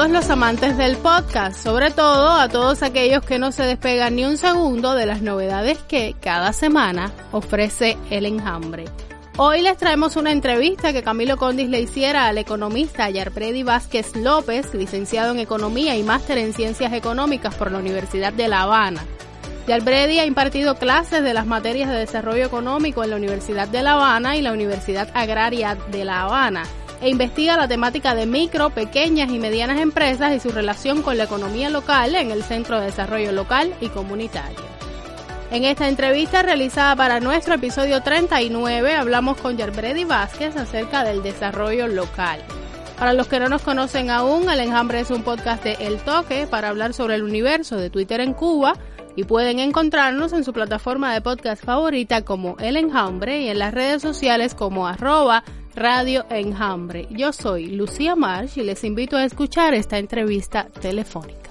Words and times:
Todos 0.00 0.12
los 0.12 0.30
amantes 0.30 0.78
del 0.78 0.96
podcast, 0.96 1.62
sobre 1.62 1.90
todo 1.90 2.30
a 2.30 2.48
todos 2.48 2.82
aquellos 2.82 3.22
que 3.22 3.38
no 3.38 3.52
se 3.52 3.64
despegan 3.64 4.16
ni 4.16 4.24
un 4.24 4.38
segundo 4.38 4.94
de 4.94 5.04
las 5.04 5.20
novedades 5.20 5.76
que 5.76 6.16
cada 6.18 6.54
semana 6.54 7.12
ofrece 7.32 7.98
el 8.08 8.24
enjambre. 8.24 8.86
Hoy 9.36 9.60
les 9.60 9.76
traemos 9.76 10.16
una 10.16 10.32
entrevista 10.32 10.94
que 10.94 11.02
Camilo 11.02 11.36
Condis 11.36 11.68
le 11.68 11.82
hiciera 11.82 12.28
al 12.28 12.38
economista 12.38 13.10
Yarpredi 13.10 13.62
Vázquez 13.62 14.16
López, 14.16 14.72
licenciado 14.72 15.32
en 15.32 15.38
Economía 15.38 15.94
y 15.94 16.02
máster 16.02 16.38
en 16.38 16.54
Ciencias 16.54 16.94
Económicas 16.94 17.54
por 17.54 17.70
la 17.70 17.76
Universidad 17.76 18.32
de 18.32 18.48
La 18.48 18.62
Habana. 18.62 19.04
Yarpredi 19.68 20.18
ha 20.18 20.24
impartido 20.24 20.76
clases 20.76 21.22
de 21.22 21.34
las 21.34 21.44
materias 21.44 21.90
de 21.90 21.98
desarrollo 21.98 22.46
económico 22.46 23.04
en 23.04 23.10
la 23.10 23.16
Universidad 23.16 23.68
de 23.68 23.82
La 23.82 23.92
Habana 23.92 24.38
y 24.38 24.40
la 24.40 24.52
Universidad 24.52 25.10
Agraria 25.12 25.76
de 25.90 26.06
La 26.06 26.22
Habana 26.22 26.62
e 27.00 27.08
investiga 27.08 27.56
la 27.56 27.68
temática 27.68 28.14
de 28.14 28.26
micro, 28.26 28.70
pequeñas 28.70 29.30
y 29.30 29.38
medianas 29.38 29.80
empresas 29.80 30.34
y 30.34 30.40
su 30.40 30.50
relación 30.50 31.02
con 31.02 31.16
la 31.16 31.24
economía 31.24 31.70
local 31.70 32.14
en 32.14 32.30
el 32.30 32.42
Centro 32.42 32.78
de 32.78 32.86
Desarrollo 32.86 33.32
Local 33.32 33.74
y 33.80 33.88
Comunitario. 33.88 34.70
En 35.50 35.64
esta 35.64 35.88
entrevista 35.88 36.42
realizada 36.42 36.94
para 36.94 37.18
nuestro 37.18 37.54
episodio 37.54 38.02
39 38.02 38.94
hablamos 38.94 39.36
con 39.38 39.56
Yerbredi 39.56 40.04
Vázquez 40.04 40.56
acerca 40.56 41.02
del 41.02 41.22
desarrollo 41.22 41.88
local. 41.88 42.40
Para 42.96 43.14
los 43.14 43.26
que 43.26 43.40
no 43.40 43.48
nos 43.48 43.62
conocen 43.62 44.10
aún, 44.10 44.48
El 44.50 44.60
Enjambre 44.60 45.00
es 45.00 45.10
un 45.10 45.22
podcast 45.22 45.64
de 45.64 45.72
El 45.80 45.98
Toque 45.98 46.46
para 46.46 46.68
hablar 46.68 46.92
sobre 46.92 47.14
el 47.16 47.24
universo 47.24 47.78
de 47.78 47.90
Twitter 47.90 48.20
en 48.20 48.34
Cuba 48.34 48.74
y 49.16 49.24
pueden 49.24 49.58
encontrarnos 49.58 50.32
en 50.34 50.44
su 50.44 50.52
plataforma 50.52 51.12
de 51.12 51.20
podcast 51.20 51.64
favorita 51.64 52.22
como 52.22 52.56
El 52.58 52.76
Enjambre 52.76 53.40
y 53.40 53.48
en 53.48 53.58
las 53.58 53.74
redes 53.74 54.02
sociales 54.02 54.54
como 54.54 54.86
arroba 54.86 55.42
Radio 55.74 56.24
Enjambre. 56.30 57.06
Yo 57.10 57.32
soy 57.32 57.76
Lucía 57.76 58.16
March 58.16 58.56
y 58.56 58.62
les 58.62 58.82
invito 58.82 59.16
a 59.16 59.24
escuchar 59.24 59.72
esta 59.74 59.98
entrevista 59.98 60.66
telefónica. 60.80 61.50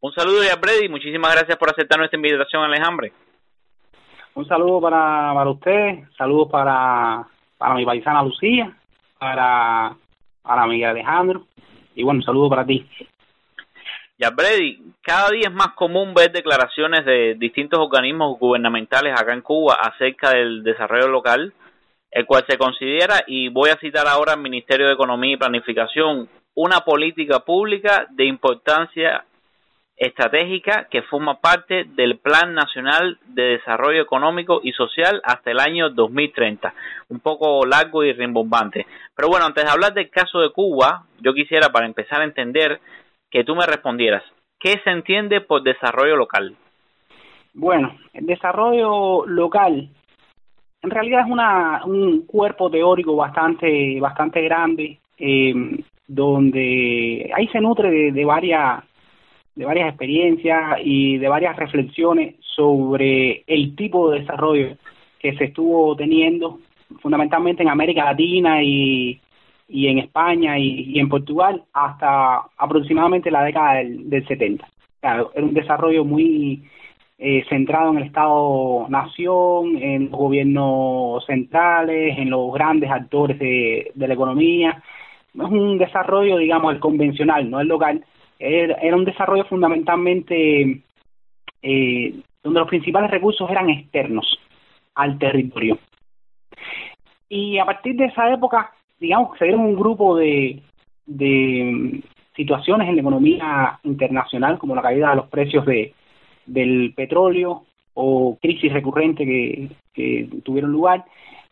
Un 0.00 0.12
saludo 0.12 0.42
ya, 0.44 0.56
Brady. 0.56 0.88
Muchísimas 0.88 1.32
gracias 1.34 1.58
por 1.58 1.70
aceptar 1.70 1.98
nuestra 1.98 2.16
invitación 2.16 2.62
al 2.62 2.74
enjambre. 2.74 3.12
Un 4.34 4.46
saludo 4.46 4.80
para, 4.80 5.32
para 5.34 5.50
usted, 5.50 6.04
saludos 6.16 6.48
para, 6.50 7.26
para 7.58 7.74
mi 7.74 7.84
paisana 7.84 8.22
Lucía, 8.22 8.74
para, 9.18 9.94
para 10.42 10.66
Miguel 10.66 10.90
Alejandro 10.90 11.46
y 11.94 12.02
bueno, 12.02 12.18
un 12.18 12.24
saludo 12.24 12.48
para 12.48 12.64
ti. 12.64 12.86
Ya, 14.22 14.30
Brady, 14.30 14.78
cada 15.02 15.30
día 15.30 15.48
es 15.48 15.52
más 15.52 15.72
común 15.74 16.14
ver 16.14 16.30
declaraciones 16.30 17.04
de 17.04 17.34
distintos 17.34 17.80
organismos 17.80 18.38
gubernamentales 18.38 19.20
acá 19.20 19.32
en 19.32 19.40
Cuba 19.40 19.74
acerca 19.82 20.30
del 20.30 20.62
desarrollo 20.62 21.08
local, 21.08 21.52
el 22.08 22.24
cual 22.24 22.44
se 22.48 22.56
considera, 22.56 23.24
y 23.26 23.48
voy 23.48 23.70
a 23.70 23.78
citar 23.78 24.06
ahora 24.06 24.34
al 24.34 24.40
Ministerio 24.40 24.86
de 24.86 24.92
Economía 24.92 25.34
y 25.34 25.38
Planificación, 25.38 26.28
una 26.54 26.82
política 26.82 27.40
pública 27.40 28.06
de 28.10 28.26
importancia 28.26 29.24
estratégica 29.96 30.86
que 30.88 31.02
forma 31.02 31.40
parte 31.40 31.82
del 31.96 32.18
Plan 32.18 32.54
Nacional 32.54 33.18
de 33.26 33.58
Desarrollo 33.58 34.02
Económico 34.02 34.60
y 34.62 34.70
Social 34.70 35.20
hasta 35.24 35.50
el 35.50 35.58
año 35.58 35.90
2030. 35.90 36.72
Un 37.08 37.18
poco 37.18 37.66
largo 37.66 38.04
y 38.04 38.12
rimbombante. 38.12 38.86
Pero 39.16 39.30
bueno, 39.30 39.46
antes 39.46 39.64
de 39.64 39.70
hablar 39.70 39.94
del 39.94 40.10
caso 40.10 40.38
de 40.38 40.50
Cuba, 40.50 41.06
yo 41.18 41.34
quisiera 41.34 41.70
para 41.70 41.86
empezar 41.86 42.20
a 42.20 42.24
entender 42.24 42.80
que 43.32 43.44
tú 43.44 43.56
me 43.56 43.66
respondieras, 43.66 44.22
¿qué 44.60 44.78
se 44.84 44.90
entiende 44.90 45.40
por 45.40 45.62
desarrollo 45.62 46.16
local? 46.16 46.54
Bueno, 47.54 47.96
el 48.12 48.26
desarrollo 48.26 49.26
local 49.26 49.88
en 50.82 50.90
realidad 50.90 51.20
es 51.24 51.30
una, 51.30 51.84
un 51.84 52.26
cuerpo 52.26 52.68
teórico 52.70 53.14
bastante, 53.14 54.00
bastante 54.00 54.42
grande, 54.42 54.98
eh, 55.16 55.54
donde 56.06 57.30
ahí 57.34 57.46
se 57.48 57.60
nutre 57.60 57.90
de, 57.90 58.12
de 58.12 58.24
varias 58.24 58.84
de 59.54 59.66
varias 59.66 59.90
experiencias 59.90 60.78
y 60.82 61.18
de 61.18 61.28
varias 61.28 61.54
reflexiones 61.56 62.36
sobre 62.40 63.44
el 63.46 63.76
tipo 63.76 64.10
de 64.10 64.20
desarrollo 64.20 64.76
que 65.18 65.36
se 65.36 65.44
estuvo 65.44 65.94
teniendo 65.94 66.58
fundamentalmente 67.00 67.62
en 67.62 67.68
América 67.68 68.04
Latina 68.04 68.62
y, 68.62 69.20
y 69.72 69.88
en 69.88 69.98
España 69.98 70.58
y, 70.58 70.98
en 71.00 71.08
Portugal 71.08 71.64
hasta 71.72 72.42
aproximadamente 72.58 73.30
la 73.30 73.42
década 73.42 73.74
del, 73.76 74.08
del 74.10 74.26
70. 74.28 74.68
Claro, 75.00 75.32
era 75.34 75.46
un 75.46 75.54
desarrollo 75.54 76.04
muy 76.04 76.62
eh, 77.18 77.42
centrado 77.48 77.90
en 77.90 77.98
el 77.98 78.04
Estado-nación, 78.04 79.78
en 79.80 80.10
los 80.10 80.18
gobiernos 80.18 81.24
centrales, 81.24 82.18
en 82.18 82.30
los 82.30 82.52
grandes 82.52 82.90
actores 82.90 83.38
de, 83.38 83.90
de 83.94 84.08
la 84.08 84.14
economía. 84.14 84.82
No 85.32 85.46
es 85.46 85.52
un 85.52 85.78
desarrollo, 85.78 86.36
digamos, 86.36 86.74
el 86.74 86.80
convencional, 86.80 87.50
no 87.50 87.60
el 87.60 87.68
local, 87.68 88.04
era, 88.38 88.96
un 88.96 89.04
desarrollo 89.04 89.44
fundamentalmente 89.44 90.82
eh, 91.62 92.14
donde 92.42 92.60
los 92.60 92.68
principales 92.68 93.10
recursos 93.10 93.48
eran 93.48 93.70
externos 93.70 94.38
al 94.94 95.18
territorio. 95.18 95.78
Y 97.28 97.58
a 97.58 97.64
partir 97.64 97.94
de 97.96 98.06
esa 98.06 98.30
época, 98.32 98.72
digamos, 99.02 99.36
se 99.36 99.46
dieron 99.46 99.62
un 99.62 99.74
grupo 99.74 100.16
de, 100.16 100.62
de 101.06 102.02
situaciones 102.36 102.88
en 102.88 102.94
la 102.94 103.00
economía 103.02 103.80
internacional, 103.82 104.58
como 104.58 104.76
la 104.76 104.82
caída 104.82 105.10
de 105.10 105.16
los 105.16 105.26
precios 105.26 105.66
de, 105.66 105.92
del 106.46 106.94
petróleo 106.94 107.64
o 107.94 108.38
crisis 108.40 108.72
recurrente 108.72 109.26
que, 109.26 109.70
que 109.92 110.28
tuvieron 110.44 110.70
lugar, 110.70 111.04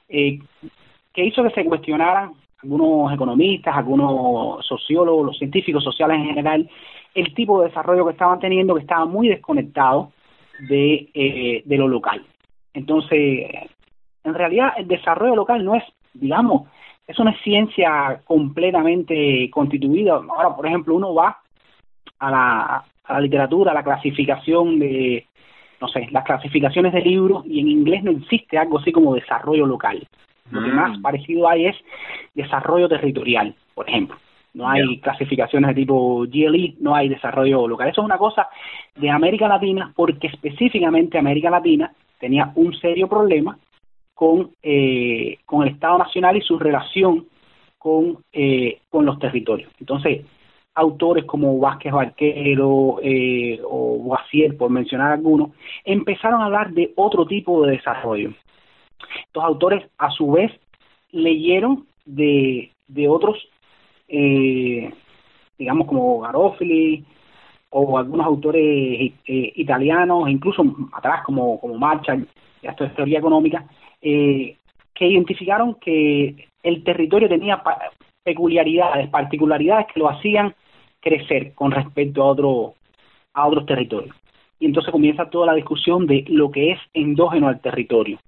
eh, 0.08 0.38
que 1.12 1.24
hizo 1.24 1.42
que 1.42 1.50
se 1.50 1.64
cuestionaran 1.64 2.34
algunos 2.62 3.12
economistas, 3.12 3.76
algunos 3.76 4.64
sociólogos, 4.64 5.26
los 5.26 5.38
científicos 5.38 5.82
sociales 5.82 6.18
en 6.18 6.26
general, 6.26 6.70
el 7.14 7.34
tipo 7.34 7.60
de 7.60 7.68
desarrollo 7.68 8.06
que 8.06 8.12
estaban 8.12 8.38
teniendo 8.38 8.74
que 8.74 8.82
estaba 8.82 9.06
muy 9.06 9.28
desconectado 9.28 10.12
de, 10.68 11.08
eh, 11.14 11.62
de 11.64 11.76
lo 11.76 11.88
local. 11.88 12.24
Entonces, 12.74 13.50
en 14.22 14.34
realidad 14.34 14.74
el 14.76 14.86
desarrollo 14.86 15.34
local 15.34 15.64
no 15.64 15.74
es, 15.74 15.82
digamos, 16.14 16.68
eso 17.10 17.24
no 17.24 17.30
es 17.30 17.40
ciencia 17.42 18.20
completamente 18.24 19.50
constituida. 19.50 20.14
Ahora, 20.14 20.54
por 20.54 20.66
ejemplo, 20.66 20.94
uno 20.94 21.12
va 21.12 21.38
a 22.20 22.30
la, 22.30 22.84
a 23.04 23.12
la 23.14 23.20
literatura, 23.20 23.72
a 23.72 23.74
la 23.74 23.82
clasificación 23.82 24.78
de, 24.78 25.26
no 25.80 25.88
sé, 25.88 26.08
las 26.12 26.24
clasificaciones 26.24 26.92
de 26.92 27.00
libros 27.00 27.44
y 27.46 27.58
en 27.60 27.68
inglés 27.68 28.04
no 28.04 28.12
existe 28.12 28.58
algo 28.58 28.78
así 28.78 28.92
como 28.92 29.14
desarrollo 29.14 29.66
local. 29.66 30.06
Lo 30.52 30.62
que 30.62 30.70
más 30.72 30.98
parecido 30.98 31.48
hay 31.48 31.66
es 31.66 31.76
desarrollo 32.34 32.88
territorial, 32.88 33.54
por 33.74 33.88
ejemplo. 33.88 34.16
No 34.52 34.68
hay 34.68 34.98
clasificaciones 34.98 35.68
de 35.68 35.74
tipo 35.74 36.26
GLE, 36.26 36.74
no 36.80 36.94
hay 36.94 37.08
desarrollo 37.08 37.68
local. 37.68 37.88
Eso 37.88 38.00
es 38.00 38.04
una 38.04 38.18
cosa 38.18 38.48
de 38.96 39.10
América 39.10 39.46
Latina 39.46 39.92
porque 39.94 40.26
específicamente 40.26 41.18
América 41.18 41.50
Latina 41.50 41.92
tenía 42.18 42.50
un 42.56 42.74
serio 42.74 43.08
problema 43.08 43.56
con, 44.20 44.50
eh, 44.62 45.38
con 45.46 45.62
el 45.62 45.72
Estado 45.72 45.96
Nacional 45.96 46.36
y 46.36 46.42
su 46.42 46.58
relación 46.58 47.26
con, 47.78 48.22
eh, 48.34 48.82
con 48.90 49.06
los 49.06 49.18
territorios. 49.18 49.72
Entonces, 49.80 50.26
autores 50.74 51.24
como 51.24 51.58
Vázquez 51.58 51.90
Barquero 51.90 52.98
eh, 53.02 53.58
o 53.64 53.96
Boisier, 53.96 54.58
por 54.58 54.68
mencionar 54.68 55.12
algunos, 55.12 55.52
empezaron 55.86 56.42
a 56.42 56.44
hablar 56.44 56.70
de 56.72 56.92
otro 56.96 57.24
tipo 57.24 57.64
de 57.64 57.78
desarrollo. 57.78 58.34
Estos 59.24 59.42
autores, 59.42 59.88
a 59.96 60.10
su 60.10 60.32
vez, 60.32 60.52
leyeron 61.12 61.86
de, 62.04 62.72
de 62.88 63.08
otros, 63.08 63.38
eh, 64.06 64.92
digamos, 65.56 65.86
como 65.86 66.20
Garofoli, 66.20 67.06
o 67.70 67.96
algunos 67.96 68.26
autores 68.26 68.62
eh, 68.62 69.52
italianos, 69.56 70.28
incluso 70.28 70.62
atrás 70.92 71.22
como, 71.24 71.58
como 71.58 71.78
Marshall, 71.78 72.28
esto 72.60 72.84
es 72.84 72.94
teoría 72.94 73.20
económica, 73.20 73.64
eh, 74.02 74.56
que 74.94 75.06
identificaron 75.06 75.74
que 75.74 76.48
el 76.62 76.84
territorio 76.84 77.28
tenía 77.28 77.62
peculiaridades, 78.22 79.08
particularidades 79.08 79.86
que 79.92 80.00
lo 80.00 80.10
hacían 80.10 80.54
crecer 81.00 81.54
con 81.54 81.70
respecto 81.70 82.22
a, 82.22 82.26
otro, 82.26 82.74
a 83.32 83.46
otros 83.46 83.66
territorios. 83.66 84.14
Y 84.58 84.66
entonces 84.66 84.92
comienza 84.92 85.30
toda 85.30 85.46
la 85.46 85.54
discusión 85.54 86.06
de 86.06 86.24
lo 86.28 86.50
que 86.50 86.72
es 86.72 86.78
endógeno 86.92 87.48
al 87.48 87.60
territorio, 87.60 88.18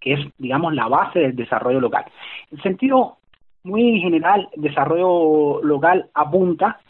que 0.00 0.14
es, 0.14 0.20
digamos, 0.38 0.74
la 0.74 0.88
base 0.88 1.18
del 1.18 1.36
desarrollo 1.36 1.80
local. 1.80 2.06
En 2.50 2.62
sentido 2.62 3.18
muy 3.64 4.00
general, 4.00 4.48
el 4.52 4.62
desarrollo 4.62 5.62
local 5.62 6.08
apunta 6.14 6.80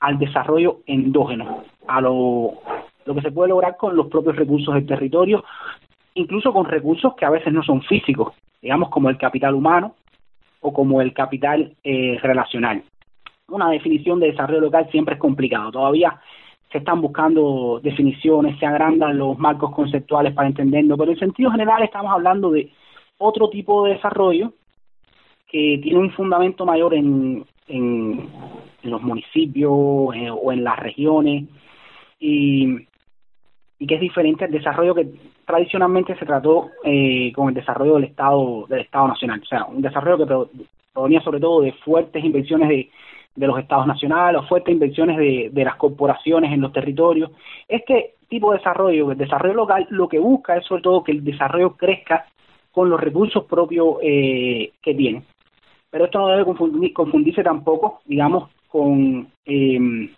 al 0.00 0.18
desarrollo 0.18 0.80
endógeno, 0.86 1.64
a 1.86 2.00
lo, 2.00 2.54
lo 3.04 3.14
que 3.14 3.22
se 3.22 3.32
puede 3.32 3.50
lograr 3.50 3.76
con 3.76 3.96
los 3.96 4.06
propios 4.06 4.36
recursos 4.36 4.74
del 4.74 4.86
territorio, 4.86 5.44
incluso 6.18 6.52
con 6.52 6.66
recursos 6.66 7.14
que 7.14 7.24
a 7.24 7.30
veces 7.30 7.52
no 7.52 7.62
son 7.62 7.82
físicos, 7.82 8.34
digamos 8.60 8.88
como 8.90 9.08
el 9.08 9.16
capital 9.16 9.54
humano 9.54 9.94
o 10.60 10.72
como 10.72 11.00
el 11.00 11.12
capital 11.12 11.76
eh, 11.84 12.18
relacional. 12.20 12.82
Una 13.48 13.70
definición 13.70 14.20
de 14.20 14.32
desarrollo 14.32 14.60
local 14.60 14.88
siempre 14.90 15.14
es 15.14 15.20
complicado. 15.20 15.70
Todavía 15.70 16.20
se 16.70 16.78
están 16.78 17.00
buscando 17.00 17.80
definiciones, 17.82 18.58
se 18.58 18.66
agrandan 18.66 19.16
los 19.16 19.38
marcos 19.38 19.74
conceptuales 19.74 20.34
para 20.34 20.48
entenderlo, 20.48 20.98
pero 20.98 21.12
en 21.12 21.18
sentido 21.18 21.50
general 21.50 21.82
estamos 21.82 22.12
hablando 22.12 22.50
de 22.50 22.70
otro 23.18 23.48
tipo 23.48 23.84
de 23.84 23.94
desarrollo 23.94 24.52
que 25.46 25.78
tiene 25.82 25.98
un 25.98 26.10
fundamento 26.10 26.66
mayor 26.66 26.94
en, 26.94 27.46
en, 27.68 28.28
los 28.82 29.02
municipios 29.02 30.14
eh, 30.14 30.30
o 30.30 30.52
en 30.52 30.64
las 30.64 30.78
regiones 30.78 31.44
y, 32.20 32.86
y 33.78 33.86
que 33.86 33.94
es 33.94 34.00
diferente 34.00 34.44
al 34.44 34.50
desarrollo 34.50 34.94
que 34.94 35.08
tradicionalmente 35.48 36.14
se 36.16 36.26
trató 36.26 36.72
eh, 36.84 37.32
con 37.34 37.48
el 37.48 37.54
desarrollo 37.54 37.94
del 37.94 38.04
Estado 38.04 38.66
del 38.68 38.80
Estado 38.80 39.08
Nacional, 39.08 39.40
o 39.42 39.46
sea, 39.46 39.64
un 39.64 39.80
desarrollo 39.80 40.18
que 40.18 40.60
provenía 40.92 41.22
sobre 41.22 41.40
todo 41.40 41.62
de 41.62 41.72
fuertes 41.72 42.22
inversiones 42.22 42.68
de, 42.68 42.90
los 43.46 43.58
estados 43.58 43.86
nacionales 43.86 44.42
o 44.42 44.46
fuertes 44.46 44.74
inversiones 44.74 45.16
de, 45.16 45.48
de 45.50 45.64
las 45.64 45.76
corporaciones 45.76 46.52
en 46.52 46.60
los 46.60 46.70
territorios. 46.70 47.30
Este 47.66 48.16
tipo 48.28 48.50
de 48.52 48.58
desarrollo, 48.58 49.10
el 49.10 49.16
desarrollo 49.16 49.54
local, 49.54 49.86
lo 49.88 50.06
que 50.06 50.18
busca 50.18 50.54
es 50.56 50.66
sobre 50.66 50.82
todo 50.82 51.02
que 51.02 51.12
el 51.12 51.24
desarrollo 51.24 51.76
crezca 51.76 52.26
con 52.70 52.90
los 52.90 53.00
recursos 53.00 53.44
propios 53.44 53.96
eh, 54.02 54.72
que 54.82 54.94
tiene. 54.94 55.22
Pero 55.88 56.04
esto 56.04 56.18
no 56.18 56.28
debe 56.28 56.92
confundirse 56.92 57.42
tampoco, 57.42 58.00
digamos, 58.04 58.50
con 58.68 59.28
eh, 59.46 60.10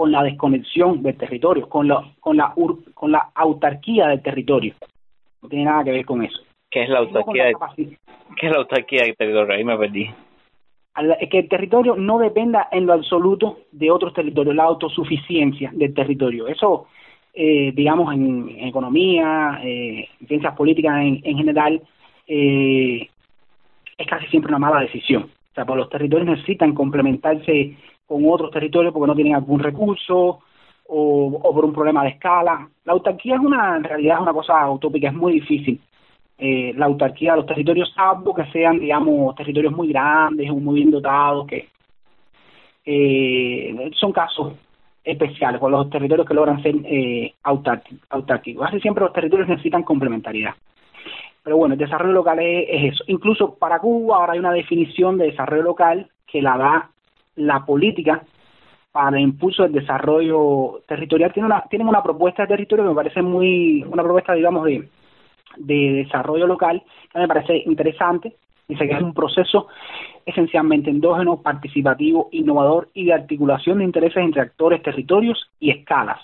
con 0.00 0.12
la 0.12 0.22
desconexión 0.22 1.02
del 1.02 1.14
territorio, 1.14 1.68
con 1.68 1.86
la, 1.86 2.02
con 2.20 2.34
la, 2.34 2.54
con 2.94 3.12
la 3.12 3.32
autarquía 3.34 4.06
del 4.06 4.22
territorio. 4.22 4.72
No 5.42 5.48
tiene 5.50 5.66
nada 5.66 5.84
que 5.84 5.90
ver 5.90 6.06
con 6.06 6.24
eso. 6.24 6.40
¿Qué 6.70 6.84
es 6.84 6.88
la 6.88 7.00
autarquía? 7.00 7.52
¿Qué 7.76 8.46
es 8.46 8.50
la 8.50 8.60
autarquía 8.60 9.02
del 9.02 9.14
territorio? 9.14 9.54
Ahí 9.54 9.62
me 9.62 9.76
perdí. 9.76 10.10
Es 11.20 11.28
que 11.28 11.40
el 11.40 11.48
territorio 11.50 11.96
no 11.96 12.18
dependa 12.18 12.66
en 12.72 12.86
lo 12.86 12.94
absoluto 12.94 13.58
de 13.72 13.90
otros 13.90 14.14
territorios, 14.14 14.56
la 14.56 14.64
autosuficiencia 14.64 15.70
del 15.74 15.92
territorio. 15.92 16.48
Eso, 16.48 16.86
eh, 17.34 17.70
digamos, 17.74 18.14
en, 18.14 18.48
economía, 18.58 19.60
eh, 19.62 20.08
en 20.18 20.26
ciencias 20.28 20.56
políticas 20.56 20.96
en, 21.02 21.20
en 21.22 21.36
general, 21.36 21.82
eh, 22.26 23.06
es 23.98 24.06
casi 24.06 24.28
siempre 24.28 24.48
una 24.48 24.60
mala 24.60 24.80
decisión. 24.80 25.24
O 25.24 25.54
sea, 25.54 25.66
pues 25.66 25.76
los 25.76 25.90
territorios 25.90 26.26
necesitan 26.26 26.72
complementarse 26.72 27.76
con 28.10 28.28
otros 28.28 28.50
territorios 28.50 28.92
porque 28.92 29.06
no 29.06 29.14
tienen 29.14 29.36
algún 29.36 29.60
recurso 29.60 30.40
o, 30.88 31.52
por 31.54 31.64
un 31.64 31.72
problema 31.72 32.02
de 32.02 32.10
escala. 32.10 32.68
La 32.84 32.92
autarquía 32.92 33.36
es 33.36 33.40
una, 33.40 33.76
en 33.76 33.84
realidad 33.84 34.16
es 34.16 34.22
una 34.22 34.32
cosa 34.32 34.68
utópica, 34.68 35.06
es 35.06 35.14
muy 35.14 35.34
difícil. 35.34 35.80
Eh, 36.36 36.72
la 36.76 36.86
autarquía 36.86 37.36
los 37.36 37.46
territorios, 37.46 37.92
salvo 37.94 38.34
que 38.34 38.46
sean, 38.46 38.80
digamos, 38.80 39.36
territorios 39.36 39.72
muy 39.72 39.90
grandes 39.90 40.50
o 40.50 40.56
muy 40.56 40.74
bien 40.74 40.90
dotados, 40.90 41.46
que 41.46 41.68
eh, 42.84 43.90
son 43.94 44.10
casos 44.10 44.54
especiales, 45.04 45.60
con 45.60 45.70
los 45.70 45.88
territorios 45.88 46.26
que 46.26 46.34
logran 46.34 46.60
ser 46.64 46.74
eh, 46.86 47.32
autárquicos. 47.44 48.66
Casi 48.66 48.80
siempre 48.80 49.04
los 49.04 49.12
territorios 49.12 49.48
necesitan 49.48 49.84
complementariedad. 49.84 50.54
Pero 51.44 51.58
bueno, 51.58 51.74
el 51.74 51.78
desarrollo 51.78 52.12
local 52.12 52.40
es, 52.40 52.66
es, 52.68 52.94
eso. 52.94 53.04
Incluso 53.06 53.54
para 53.54 53.78
Cuba 53.78 54.16
ahora 54.16 54.32
hay 54.32 54.40
una 54.40 54.52
definición 54.52 55.16
de 55.16 55.26
desarrollo 55.26 55.62
local 55.62 56.10
que 56.26 56.42
la 56.42 56.58
da 56.58 56.90
la 57.36 57.64
política 57.64 58.22
para 58.92 59.16
el 59.16 59.22
impulso 59.22 59.62
del 59.62 59.72
desarrollo 59.72 60.82
territorial 60.86 61.32
tiene 61.32 61.46
una, 61.46 61.62
tienen 61.70 61.88
una 61.88 62.02
propuesta 62.02 62.42
de 62.42 62.48
territorio 62.48 62.84
que 62.84 62.88
me 62.88 62.94
parece 62.94 63.22
muy, 63.22 63.84
una 63.84 64.02
propuesta, 64.02 64.34
digamos, 64.34 64.64
de, 64.64 64.88
de 65.56 66.04
desarrollo 66.04 66.46
local 66.46 66.82
que 67.12 67.18
me 67.18 67.28
parece 67.28 67.62
interesante. 67.66 68.34
Dice 68.66 68.86
que 68.86 68.94
es 68.94 69.02
un 69.02 69.14
proceso 69.14 69.66
esencialmente 70.24 70.90
endógeno, 70.90 71.42
participativo, 71.42 72.28
innovador 72.30 72.88
y 72.94 73.04
de 73.06 73.14
articulación 73.14 73.78
de 73.78 73.84
intereses 73.84 74.22
entre 74.22 74.42
actores, 74.42 74.82
territorios 74.82 75.50
y 75.58 75.70
escalas, 75.70 76.20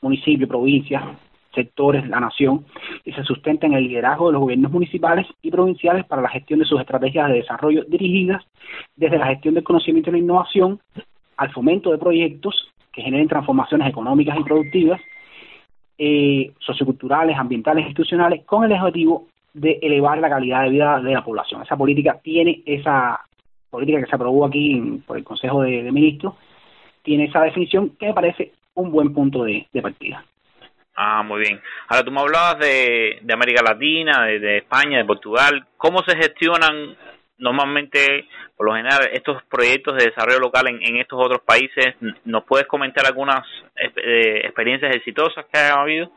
municipio, 0.00 0.48
provincia, 0.48 1.18
sectores, 1.54 2.08
la 2.08 2.20
nación, 2.20 2.64
y 3.04 3.12
se 3.12 3.22
sustenta 3.24 3.66
en 3.66 3.74
el 3.74 3.84
liderazgo 3.84 4.26
de 4.26 4.32
los 4.32 4.40
gobiernos 4.40 4.72
municipales 4.72 5.26
y 5.42 5.50
provinciales 5.50 6.04
para 6.06 6.22
la 6.22 6.28
gestión 6.28 6.58
de 6.58 6.64
sus 6.64 6.80
estrategias 6.80 7.28
de 7.28 7.36
desarrollo 7.36 7.84
dirigidas 7.84 8.42
desde 8.96 9.18
la 9.18 9.26
gestión 9.26 9.54
del 9.54 9.64
conocimiento 9.64 10.10
y 10.10 10.14
la 10.14 10.18
innovación 10.18 10.80
al 11.36 11.52
fomento 11.52 11.90
de 11.90 11.98
proyectos 11.98 12.70
que 12.92 13.02
generen 13.02 13.28
transformaciones 13.28 13.88
económicas 13.88 14.38
y 14.38 14.44
productivas, 14.44 15.00
eh, 15.98 16.52
socioculturales, 16.60 17.36
ambientales, 17.36 17.84
institucionales, 17.84 18.44
con 18.44 18.64
el 18.64 18.72
objetivo 18.72 19.26
de 19.52 19.78
elevar 19.82 20.18
la 20.18 20.28
calidad 20.28 20.64
de 20.64 20.70
vida 20.70 21.00
de 21.00 21.12
la 21.12 21.24
población. 21.24 21.62
Esa 21.62 21.76
política 21.76 22.18
tiene 22.22 22.62
esa 22.66 23.20
política 23.70 24.00
que 24.00 24.06
se 24.06 24.14
aprobó 24.14 24.44
aquí 24.44 25.02
por 25.06 25.16
el 25.16 25.24
Consejo 25.24 25.62
de, 25.62 25.90
Ministros, 25.90 26.34
tiene 27.02 27.24
esa 27.24 27.40
definición 27.40 27.90
que 27.98 28.06
me 28.06 28.14
parece 28.14 28.52
un 28.74 28.90
buen 28.90 29.12
punto 29.12 29.44
de 29.44 29.66
partida. 29.82 30.24
Ah, 30.96 31.22
muy 31.22 31.40
bien. 31.40 31.60
Ahora 31.88 32.04
tú 32.04 32.12
me 32.12 32.20
hablabas 32.20 32.58
de, 32.58 33.18
de 33.20 33.34
América 33.34 33.62
Latina, 33.62 34.26
de, 34.26 34.58
España, 34.58 34.98
de 34.98 35.04
Portugal. 35.04 35.66
¿Cómo 35.76 36.00
se 36.06 36.16
gestionan 36.16 36.96
normalmente, 37.38 38.28
por 38.56 38.66
lo 38.66 38.76
general, 38.76 39.08
estos 39.12 39.42
proyectos 39.44 39.96
de 39.96 40.06
desarrollo 40.06 40.38
local 40.38 40.68
en, 40.68 40.80
en 40.82 40.96
estos 40.96 41.18
otros 41.20 41.42
países? 41.42 41.96
¿Nos 42.24 42.44
puedes 42.44 42.66
comentar 42.68 43.04
algunas 43.06 43.44
eh, 43.76 44.42
experiencias 44.44 44.94
exitosas 44.94 45.44
que 45.46 45.58
hayan 45.58 45.78
habido? 45.78 46.10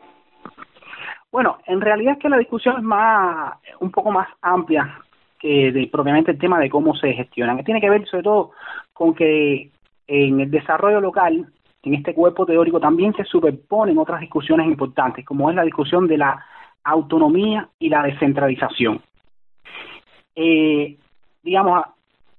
Bueno, 1.32 1.58
en 1.66 1.82
realidad 1.82 2.14
es 2.14 2.20
que 2.20 2.30
la 2.30 2.38
discusión 2.38 2.78
es 2.78 2.84
más, 2.84 3.56
un 3.80 3.92
poco 3.92 4.12
más 4.12 4.30
amplia 4.42 5.02
que 5.40 5.72
de, 5.72 5.88
propiamente 5.92 6.32
el 6.32 6.40
tema 6.40 6.60
de 6.60 6.70
cómo 6.70 6.96
se 6.96 7.14
gestionan. 7.14 7.64
Tiene 7.64 7.82
que 7.82 7.90
ver 7.90 8.08
sobre 8.08 8.24
todo 8.24 8.52
con 8.94 9.14
que 9.14 9.70
en 10.08 10.40
el 10.40 10.50
desarrollo 10.50 11.02
local 11.02 11.48
en 11.84 11.94
este 11.94 12.14
cuerpo 12.14 12.46
teórico 12.46 12.80
también 12.80 13.14
se 13.14 13.24
superponen 13.24 13.98
otras 13.98 14.20
discusiones 14.20 14.68
importantes, 14.68 15.26
como 15.26 15.50
es 15.50 15.56
la 15.56 15.64
discusión 15.64 16.08
de 16.08 16.18
la 16.18 16.44
autonomía 16.84 17.70
y 17.80 17.90
la 17.90 18.04
descentralización. 18.04 19.02
Eh, 20.36 20.98
digamos, 21.44 21.84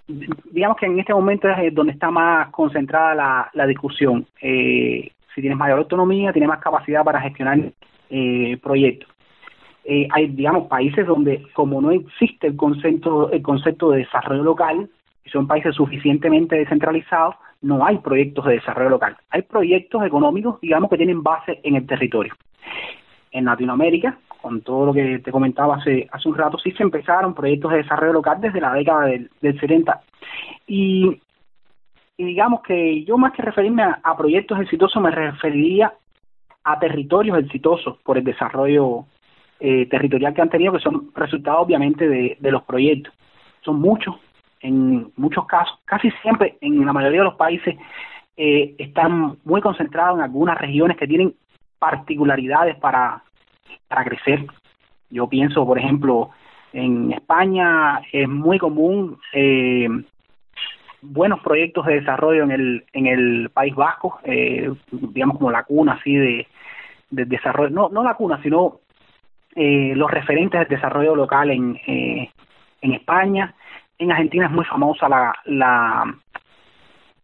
digamos 0.07 0.77
que 0.77 0.87
en 0.87 0.99
este 0.99 1.15
momento 1.15 1.49
es 1.49 1.75
donde 1.75 1.93
está 1.93 2.11
más 2.11 2.51
concentrada 2.51 3.51
la, 3.53 3.67
discusión. 3.67 4.27
Eh, 4.41 5.11
si 5.35 5.41
tienes 5.41 5.59
mayor 5.59 5.79
autonomía, 5.79 6.33
tienes 6.33 6.49
más 6.49 6.61
capacidad 6.61 7.05
para 7.05 7.21
gestionar 7.21 7.73
eh, 8.11 8.59
proyectos. 8.63 9.09
hay, 9.85 10.29
digamos, 10.29 10.69
países 10.69 11.07
donde, 11.07 11.47
como 11.55 11.81
no 11.81 11.91
existe 11.91 12.49
el 12.49 12.57
concepto, 12.57 13.31
el 13.31 13.43
concepto 13.43 13.91
de 13.91 13.99
desarrollo 13.99 14.43
local, 14.43 14.91
son 15.29 15.47
países 15.47 15.75
suficientemente 15.75 16.57
descentralizados, 16.57 17.37
no 17.61 17.85
hay 17.85 17.99
proyectos 17.99 18.45
de 18.47 18.55
desarrollo 18.55 18.91
local. 18.91 19.17
Hay 19.31 19.43
proyectos 19.43 20.05
económicos, 20.05 20.61
digamos, 20.61 20.91
que 20.91 20.97
tienen 20.97 21.23
base 21.23 21.61
en 21.63 21.77
el 21.77 21.87
territorio. 21.87 22.35
En 23.31 23.45
Latinoamérica, 23.45 24.19
con 24.41 24.63
todo 24.63 24.87
lo 24.87 24.93
que 24.95 25.19
te 25.19 25.33
comentaba 25.33 25.77
hace, 25.77 26.09
hace 26.11 26.29
un 26.29 26.37
rato, 26.37 26.59
sí 26.59 26.71
se 26.73 26.83
empezaron 26.83 27.35
proyectos 27.35 27.73
de 27.73 27.79
desarrollo 27.79 28.13
local 28.15 28.41
desde 28.41 28.61
la 28.61 28.73
década 28.73 29.07
del, 29.07 29.31
del 29.41 29.59
70. 29.59 30.01
Y, 30.67 31.21
digamos 32.17 32.63
que 32.63 33.05
yo 33.05 33.17
más 33.19 33.33
que 33.33 33.43
referirme 33.43 33.83
a, 33.83 34.17
proyectos 34.17 34.61
exitosos, 34.61 35.03
me 35.03 35.11
referiría 35.11 35.93
a 36.65 36.79
territorios 36.79 37.39
exitosos 37.39 37.97
por 37.99 38.19
el 38.19 38.25
desarrollo 38.25 39.05
eh, 39.61 39.87
territorial 39.87 40.35
que 40.35 40.43
han 40.43 40.51
tenido, 40.51 40.73
que 40.73 40.81
son 40.81 41.11
resultado 41.15 41.59
obviamente 41.61 42.09
de, 42.09 42.37
de 42.39 42.51
los 42.51 42.63
proyectos. 42.63 43.13
Son 43.63 43.81
muchos, 43.81 44.17
en 44.61 45.13
muchos 45.17 45.47
casos, 45.47 45.79
casi 45.85 46.11
siempre 46.23 46.57
en 46.61 46.85
la 46.85 46.93
mayoría 46.93 47.21
de 47.21 47.27
los 47.27 47.35
países, 47.35 47.77
eh, 48.37 48.75
están 48.79 49.39
muy 49.45 49.61
concentrados 49.61 50.19
en 50.19 50.25
algunas 50.25 50.59
regiones 50.59 50.97
que 50.97 51.07
tienen 51.07 51.35
particularidades 51.79 52.77
para, 52.77 53.23
para 53.89 54.05
crecer. 54.05 54.47
Yo 55.11 55.29
pienso, 55.29 55.67
por 55.67 55.79
ejemplo, 55.79 56.31
en 56.73 57.13
España 57.13 58.01
es 58.13 58.29
muy 58.29 58.59
común 58.59 59.19
eh, 59.33 59.89
buenos 61.01 61.41
proyectos 61.41 61.87
de 61.87 62.01
desarrollo 62.01 62.45
en 62.45 62.51
el 62.51 62.85
en 62.93 63.07
el 63.07 63.51
País 63.51 63.75
Vasco, 63.75 64.19
eh, 64.25 64.71
digamos 64.91 65.39
como 65.39 65.51
la 65.51 65.65
cuna 65.65 65.93
así 65.93 66.15
de, 66.15 66.47
de 67.11 67.25
desarrollo, 67.25 67.71
no 67.71 67.89
no 67.89 68.03
la 68.03 68.15
cuna, 68.15 68.41
sino 68.43 68.81
eh, 69.55 69.93
los 69.95 70.11
referentes 70.11 70.61
del 70.61 70.69
desarrollo 70.69 71.15
local 71.15 71.51
en 71.51 71.77
eh, 71.87 72.31
en 72.81 72.93
España, 72.93 73.55
en 73.99 74.13
Argentina 74.13 74.47
es 74.47 74.53
muy 74.53 74.65
famosa 74.65 75.09
la, 75.09 75.35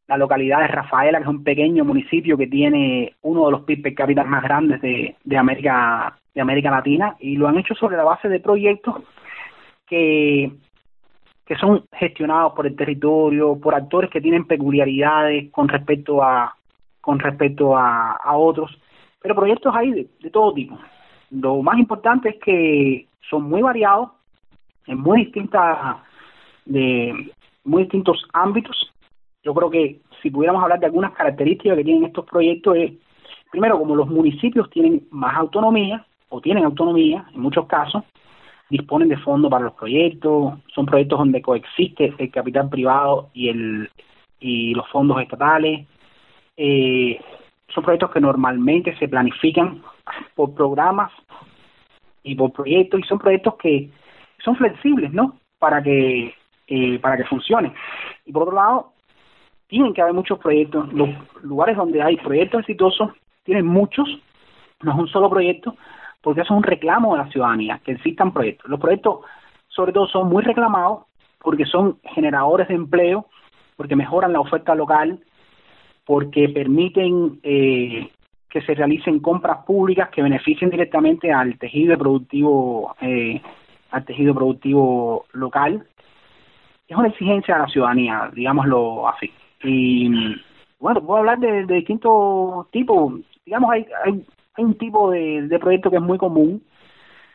la 0.07 0.17
localidad 0.17 0.61
de 0.61 0.69
Rafaela, 0.69 1.19
que 1.19 1.25
es 1.25 1.29
un 1.29 1.45
pequeño 1.45 1.85
municipio 1.85 2.37
que 2.37 2.47
tiene 2.47 3.15
uno 3.23 3.47
de 3.47 3.53
los 3.53 3.63
PIB 3.63 3.83
per 3.83 3.95
cápita 3.95 4.25
más 4.25 4.43
grandes 4.43 4.81
de, 4.83 5.17
de 5.25 5.39
América 5.39 6.19
de 6.35 6.41
América 6.41 6.71
Latina 6.71 7.17
y 7.21 7.37
lo 7.37 7.47
han 7.47 7.59
hecho 7.59 7.75
sobre 7.75 7.97
la 7.97 8.03
base 8.03 8.29
de 8.29 8.41
proyectos 8.41 8.97
que 9.87 10.51
que 11.47 11.57
son 11.57 11.85
gestionados 11.93 12.55
por 12.55 12.67
el 12.67 12.75
territorio, 12.75 13.59
por 13.61 13.75
actores 13.75 14.11
que 14.11 14.21
tienen 14.21 14.47
peculiaridades 14.47 15.51
con 15.53 15.69
respecto 15.69 16.23
a 16.23 16.55
con 17.01 17.19
respecto 17.19 17.77
a, 17.77 18.13
a 18.13 18.37
otros, 18.37 18.77
pero 19.21 19.35
proyectos 19.35 19.75
hay 19.77 19.91
de, 19.93 20.09
de 20.21 20.31
todo 20.31 20.55
tipo. 20.55 20.79
Lo 21.31 21.63
más 21.63 21.79
importante 21.79 22.31
es 22.31 22.37
que 22.37 23.07
son 23.29 23.43
muy 23.43 23.61
variados, 23.61 24.11
en 24.87 24.99
muy 25.01 25.25
distintas 25.25 25.99
de 26.65 27.33
muy 27.65 27.83
distintos 27.83 28.25
ámbitos. 28.33 28.93
Yo 29.43 29.55
creo 29.55 29.71
que 29.71 30.01
si 30.23 30.31
pudiéramos 30.31 30.63
hablar 30.63 30.81
de 30.81 30.87
algunas 30.87 31.13
características 31.13 31.77
que 31.77 31.85
tienen 31.85 32.05
estos 32.05 32.25
proyectos 32.25 32.77
es 32.77 32.93
primero 33.51 33.79
como 33.79 33.95
los 33.95 34.09
municipios 34.09 34.69
tienen 34.71 35.07
más 35.11 35.37
autonomía 35.37 36.05
o 36.29 36.41
tienen 36.41 36.65
autonomía 36.65 37.27
en 37.33 37.41
muchos 37.41 37.67
casos, 37.67 38.03
disponen 38.69 39.09
de 39.09 39.17
fondos 39.19 39.51
para 39.51 39.67
los 39.67 39.75
proyectos, 39.75 40.55
son 40.75 40.87
proyectos 40.87 41.19
donde 41.19 41.43
coexiste 41.43 42.15
el 42.19 42.31
capital 42.31 42.69
privado 42.69 43.31
y 43.33 43.49
el 43.49 43.91
y 44.41 44.75
los 44.75 44.89
fondos 44.89 45.21
estatales. 45.23 45.87
Eh, 46.57 47.19
son 47.69 47.83
proyectos 47.83 48.11
que 48.11 48.21
normalmente 48.21 48.97
se 48.99 49.09
planifican 49.09 49.83
por 50.35 50.55
programas 50.55 51.11
y 52.23 52.35
por 52.35 52.53
proyectos 52.53 53.01
y 53.01 53.03
son 53.05 53.19
proyectos 53.19 53.55
que 53.57 53.91
son 54.45 54.57
flexibles, 54.57 55.13
¿no? 55.13 55.39
Para 55.59 55.83
que 55.83 56.35
eh, 56.67 56.99
para 56.99 57.17
que 57.17 57.25
funcione. 57.25 57.73
Y 58.25 58.33
por 58.33 58.43
otro 58.43 58.55
lado, 58.55 58.93
tienen 59.67 59.93
que 59.95 60.03
haber 60.03 60.15
muchos 60.15 60.39
proyectos. 60.39 60.93
Los 60.93 61.11
lugares 61.43 61.77
donde 61.77 62.03
hay 62.03 62.17
proyectos 62.17 62.61
exitosos 62.61 63.11
tienen 63.45 63.67
muchos, 63.67 64.09
no 64.83 64.93
es 64.93 64.99
un 64.99 65.09
solo 65.09 65.31
proyecto, 65.31 65.77
porque 66.23 66.41
eso 66.41 66.55
es 66.55 66.59
un 66.59 66.63
reclamo 66.63 67.17
de 67.17 67.25
la 67.25 67.31
ciudadanía, 67.31 67.81
que 67.85 67.93
existan 67.93 68.33
proyectos. 68.33 68.69
Los 68.71 68.81
proyectos, 68.81 69.21
sobre 69.69 69.93
todo, 69.93 70.07
son 70.07 70.29
muy 70.29 70.43
reclamados 70.43 71.05
porque 71.41 71.67
son 71.67 71.99
generadores 72.03 72.69
de 72.69 72.75
empleo, 72.75 73.27
porque 73.77 73.97
mejoran 73.97 74.33
la 74.33 74.41
oferta 74.41 74.75
local, 74.75 75.21
porque 76.07 76.49
permiten 76.49 77.41
eh, 77.43 78.09
que 78.49 78.63
se 78.63 78.75
realicen 78.75 79.21
compras 79.21 79.65
públicas 79.67 80.09
que 80.11 80.23
beneficien 80.23 80.71
directamente 80.71 81.33
al 81.33 81.59
tejido 81.59 81.99
productivo, 81.99 82.95
eh, 83.01 83.43
al 83.91 84.05
tejido 84.05 84.35
productivo 84.35 85.27
local. 85.33 85.87
Es 86.89 86.97
una 86.97 87.09
exigencia 87.09 87.55
de 87.55 87.61
la 87.61 87.69
ciudadanía, 87.69 88.31
digámoslo 88.35 89.09
así. 89.09 89.33
Y 89.63 90.11
bueno, 90.79 91.01
puedo 91.01 91.21
hablar 91.21 91.39
de, 91.39 91.65
de 91.67 91.75
distintos 91.77 92.71
tipos. 92.71 93.15
Digamos, 93.47 93.71
hay, 93.71 93.87
hay 94.05 94.25
hay 94.57 94.65
un 94.65 94.75
tipo 94.75 95.11
de, 95.11 95.43
de 95.49 95.59
proyecto 95.59 95.91
que 95.91 95.97
es 95.97 96.03
muy 96.03 96.19
común 96.19 96.63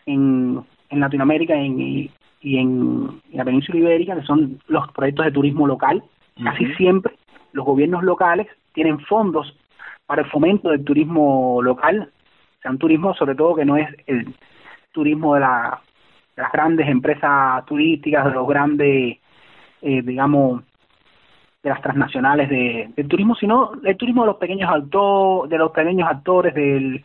en, 0.05 0.63
en 0.89 0.99
Latinoamérica 0.99 1.55
y, 1.55 2.09
y 2.41 2.57
en, 2.57 3.21
la 3.31 3.45
península 3.45 3.79
ibérica, 3.79 4.15
que 4.15 4.25
son 4.25 4.59
los 4.67 4.89
proyectos 4.91 5.25
de 5.25 5.31
turismo 5.31 5.67
local. 5.67 6.03
Casi 6.41 6.73
siempre 6.75 7.15
los 7.51 7.65
gobiernos 7.65 8.03
locales 8.03 8.47
tienen 8.73 8.99
fondos 9.01 9.53
para 10.05 10.21
el 10.21 10.29
fomento 10.29 10.69
del 10.69 10.83
turismo 10.83 11.61
local, 11.61 12.09
o 12.09 12.61
sea, 12.61 12.71
un 12.71 12.77
turismo 12.77 13.13
sobre 13.13 13.35
todo 13.35 13.55
que 13.55 13.65
no 13.65 13.77
es 13.77 13.87
el 14.07 14.33
turismo 14.91 15.35
de, 15.35 15.41
la, 15.41 15.81
de 16.35 16.41
las 16.41 16.51
grandes 16.51 16.87
empresas 16.87 17.65
turísticas, 17.65 18.25
de 18.25 18.31
los 18.31 18.47
grandes, 18.47 19.17
eh, 19.81 20.01
digamos, 20.01 20.63
de 21.63 21.69
las 21.69 21.81
transnacionales 21.81 22.49
de, 22.49 22.89
del 22.95 23.07
turismo, 23.07 23.35
sino 23.35 23.71
el 23.83 23.97
turismo 23.97 24.23
de 24.23 24.27
los 24.27 24.37
pequeños 24.37 24.71
actores, 24.71 25.49
de 25.49 25.57
los 25.57 25.71
pequeños 25.71 26.09
actores 26.09 26.53
del, 26.53 27.03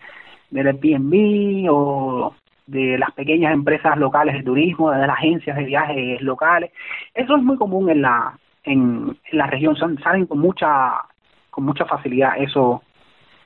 del 0.50 0.66
Airbnb 0.66 1.66
o 1.70 2.34
de 2.66 2.96
las 2.98 3.10
pequeñas 3.12 3.52
empresas 3.52 3.96
locales 3.98 4.34
de 4.36 4.42
turismo, 4.42 4.90
de 4.90 5.06
las 5.06 5.18
agencias 5.18 5.56
de 5.56 5.64
viajes 5.64 6.22
locales. 6.22 6.70
Eso 7.14 7.36
es 7.36 7.42
muy 7.42 7.56
común 7.56 7.90
en 7.90 8.02
la 8.02 8.38
en, 8.64 9.18
la 9.32 9.46
región, 9.46 9.76
salen 9.76 10.26
con 10.26 10.38
mucha 10.38 11.02
con 11.50 11.64
mucha 11.64 11.84
facilidad 11.84 12.38
esos 12.38 12.80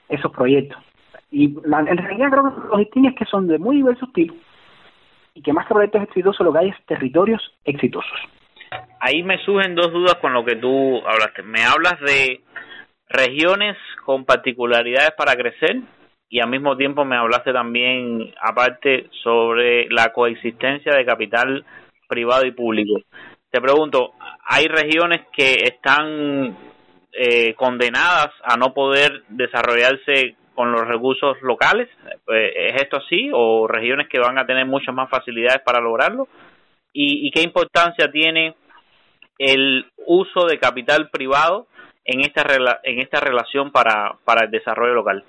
esos 0.08 0.30
proyectos. 0.32 0.78
Y 1.30 1.54
la, 1.64 1.80
en 1.80 1.97
realidad 1.99 2.30
creo 2.30 2.54
que 2.54 2.68
los 2.68 2.78
distingues 2.78 3.14
que 3.14 3.25
son 3.25 3.49
de 3.49 3.58
muy 3.58 3.76
diversos 3.76 4.11
tipos 4.12 4.37
y 5.35 5.42
que 5.42 5.52
más 5.52 5.66
que 5.66 5.75
proyectos 5.75 6.02
exitosos 6.02 6.44
lo 6.44 6.52
que 6.52 6.58
hay 6.58 6.68
es 6.68 6.87
territorios 6.87 7.54
exitosos 7.64 8.18
ahí 9.00 9.23
me 9.23 9.43
surgen 9.45 9.75
dos 9.75 9.93
dudas 9.93 10.17
con 10.21 10.33
lo 10.33 10.45
que 10.45 10.57
tú 10.57 10.99
hablaste. 11.07 11.43
Me 11.43 11.62
hablas 11.64 12.00
de 12.00 12.40
regiones 13.09 13.76
con 14.05 14.25
particularidades 14.25 15.12
para 15.17 15.35
crecer 15.35 15.81
y 16.28 16.40
al 16.40 16.50
mismo 16.50 16.76
tiempo 16.76 17.05
me 17.05 17.17
hablaste 17.17 17.52
también, 17.52 18.35
aparte, 18.40 19.09
sobre 19.23 19.88
la 19.88 20.12
coexistencia 20.12 20.93
de 20.93 21.07
capital 21.07 21.64
privado 22.07 22.47
y 22.47 22.52
público. 22.52 23.00
Te 23.50 23.61
pregunto, 23.61 24.12
¿hay 24.45 24.67
regiones 24.67 25.23
que 25.33 25.55
están 25.64 26.57
eh, 27.12 27.55
condenadas 27.55 28.28
a 28.45 28.57
no 28.57 28.75
poder 28.75 29.23
desarrollarse 29.28 30.37
con 30.55 30.71
los 30.71 30.87
recursos 30.87 31.38
locales? 31.40 31.88
Eh, 32.31 32.73
¿Es 32.75 32.83
esto 32.83 32.99
así? 32.99 33.31
¿O 33.33 33.67
regiones 33.67 34.09
que 34.09 34.19
van 34.19 34.38
a 34.38 34.47
tener 34.47 34.67
muchas 34.67 34.95
más 34.95 35.09
facilidades 35.09 35.62
para 35.64 35.81
lograrlo? 35.81 36.28
¿Y, 36.93 37.26
y 37.26 37.31
qué 37.31 37.43
importancia 37.43 38.11
tiene 38.11 38.55
el 39.38 39.87
uso 40.07 40.47
de 40.47 40.59
capital 40.59 41.11
privado 41.11 41.66
en 42.04 42.21
esta 42.21 42.45
en 42.83 42.99
esta 42.99 43.21
relación 43.21 43.71
para, 43.71 44.16
para 44.25 44.47
el 44.47 44.50
desarrollo 44.50 44.95
local? 44.95 45.25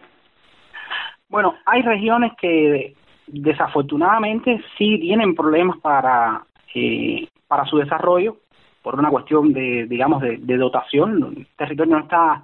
Bueno, 1.29 1.55
hay 1.65 1.83
regiones 1.83 2.33
que 2.41 2.95
desafortunadamente 3.27 4.61
sí 4.77 4.97
tienen 4.99 5.35
problemas 5.35 5.77
para 5.79 6.43
eh, 6.73 7.27
para 7.47 7.65
su 7.65 7.77
desarrollo 7.77 8.37
por 8.81 8.97
una 8.97 9.09
cuestión 9.09 9.53
de 9.53 9.85
digamos 9.87 10.21
de, 10.21 10.57
dotación. 10.57 11.35
El 11.37 11.47
territorio 11.55 11.95
no 11.95 12.01
está 12.01 12.43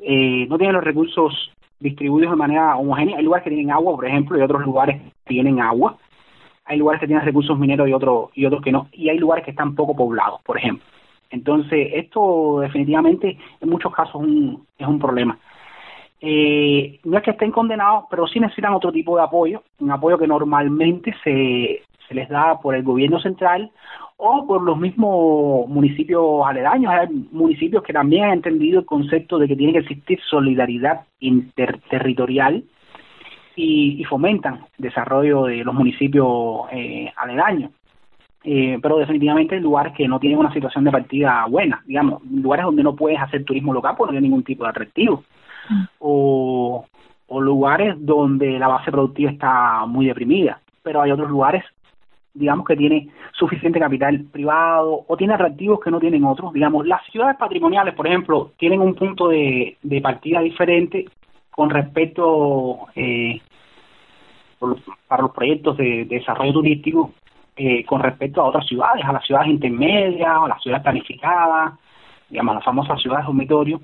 eh, 0.00 0.46
no 0.48 0.56
tiene 0.56 0.72
los 0.72 0.84
recursos 0.84 1.52
distribuidos 1.78 2.32
de 2.32 2.36
manera 2.36 2.76
homogénea. 2.76 3.18
Hay 3.18 3.24
lugares 3.24 3.44
que 3.44 3.50
tienen 3.50 3.70
agua, 3.70 3.96
por 3.96 4.06
ejemplo, 4.06 4.38
y 4.38 4.42
otros 4.42 4.62
lugares 4.62 5.02
tienen 5.24 5.60
agua. 5.60 5.96
Hay 6.64 6.78
lugares 6.78 7.00
que 7.00 7.06
tienen 7.06 7.24
recursos 7.24 7.58
mineros 7.58 7.88
y 7.88 7.92
otros 7.92 8.30
y 8.34 8.46
otros 8.46 8.62
que 8.62 8.72
no. 8.72 8.88
Y 8.92 9.08
hay 9.08 9.18
lugares 9.18 9.44
que 9.44 9.50
están 9.50 9.74
poco 9.74 9.94
poblados, 9.94 10.40
por 10.42 10.56
ejemplo. 10.56 10.86
Entonces, 11.32 11.88
esto 11.94 12.60
definitivamente 12.60 13.38
en 13.60 13.68
muchos 13.68 13.92
casos 13.92 14.16
un, 14.16 14.66
es 14.78 14.86
un 14.86 14.98
problema. 14.98 15.38
Eh, 16.20 17.00
no 17.04 17.16
es 17.16 17.24
que 17.24 17.32
estén 17.32 17.50
condenados, 17.50 18.04
pero 18.08 18.28
sí 18.28 18.38
necesitan 18.38 18.74
otro 18.74 18.92
tipo 18.92 19.16
de 19.16 19.24
apoyo, 19.24 19.62
un 19.80 19.90
apoyo 19.90 20.18
que 20.18 20.28
normalmente 20.28 21.12
se, 21.24 21.82
se 22.06 22.14
les 22.14 22.28
da 22.28 22.60
por 22.60 22.76
el 22.76 22.84
gobierno 22.84 23.18
central 23.18 23.72
o 24.18 24.46
por 24.46 24.62
los 24.62 24.78
mismos 24.78 25.66
municipios 25.68 26.46
aledaños. 26.46 26.92
Hay 26.92 27.08
municipios 27.32 27.82
que 27.82 27.94
también 27.94 28.24
han 28.24 28.32
entendido 28.34 28.80
el 28.80 28.86
concepto 28.86 29.38
de 29.38 29.48
que 29.48 29.56
tiene 29.56 29.72
que 29.72 29.80
existir 29.80 30.20
solidaridad 30.28 31.06
interterritorial 31.18 32.62
y, 33.56 34.00
y 34.00 34.04
fomentan 34.04 34.66
el 34.78 34.82
desarrollo 34.84 35.44
de 35.44 35.64
los 35.64 35.74
municipios 35.74 36.66
eh, 36.70 37.10
aledaños 37.16 37.72
eh, 38.44 38.78
pero 38.82 38.98
definitivamente 38.98 39.60
lugares 39.60 39.92
que 39.96 40.08
no 40.08 40.18
tienen 40.18 40.38
una 40.38 40.52
situación 40.52 40.84
de 40.84 40.90
partida 40.90 41.46
buena, 41.48 41.82
digamos, 41.86 42.22
lugares 42.28 42.66
donde 42.66 42.82
no 42.82 42.96
puedes 42.96 43.20
hacer 43.20 43.44
turismo 43.44 43.72
local 43.72 43.94
porque 43.96 44.12
no 44.12 44.18
hay 44.18 44.22
ningún 44.22 44.42
tipo 44.42 44.64
de 44.64 44.70
atractivo, 44.70 45.22
mm. 45.68 45.82
o, 46.00 46.84
o 47.28 47.40
lugares 47.40 47.94
donde 47.98 48.58
la 48.58 48.68
base 48.68 48.90
productiva 48.90 49.30
está 49.30 49.86
muy 49.86 50.06
deprimida, 50.06 50.60
pero 50.82 51.02
hay 51.02 51.12
otros 51.12 51.30
lugares, 51.30 51.64
digamos, 52.34 52.66
que 52.66 52.76
tiene 52.76 53.08
suficiente 53.32 53.78
capital 53.78 54.24
privado 54.32 55.04
o 55.06 55.16
tiene 55.16 55.34
atractivos 55.34 55.78
que 55.80 55.92
no 55.92 56.00
tienen 56.00 56.24
otros, 56.24 56.52
digamos, 56.52 56.84
las 56.84 57.04
ciudades 57.12 57.36
patrimoniales, 57.36 57.94
por 57.94 58.08
ejemplo, 58.08 58.50
tienen 58.56 58.80
un 58.80 58.94
punto 58.94 59.28
de, 59.28 59.76
de 59.82 60.00
partida 60.00 60.40
diferente 60.40 61.06
con 61.52 61.70
respecto 61.70 62.86
eh, 62.96 63.40
para 65.06 65.22
los 65.22 65.30
proyectos 65.32 65.76
de 65.76 66.06
desarrollo 66.06 66.54
turístico 66.54 67.12
eh, 67.56 67.84
con 67.84 68.02
respecto 68.02 68.40
a 68.40 68.44
otras 68.48 68.66
ciudades, 68.66 69.04
a 69.04 69.12
las 69.12 69.24
ciudades 69.24 69.48
intermedias 69.48 70.36
o 70.38 70.44
a 70.44 70.48
las 70.48 70.62
ciudades 70.62 70.82
planificadas, 70.82 71.74
digamos, 72.28 72.54
las 72.54 72.64
famosas 72.64 73.00
ciudades 73.00 73.26
dormitorio, 73.26 73.80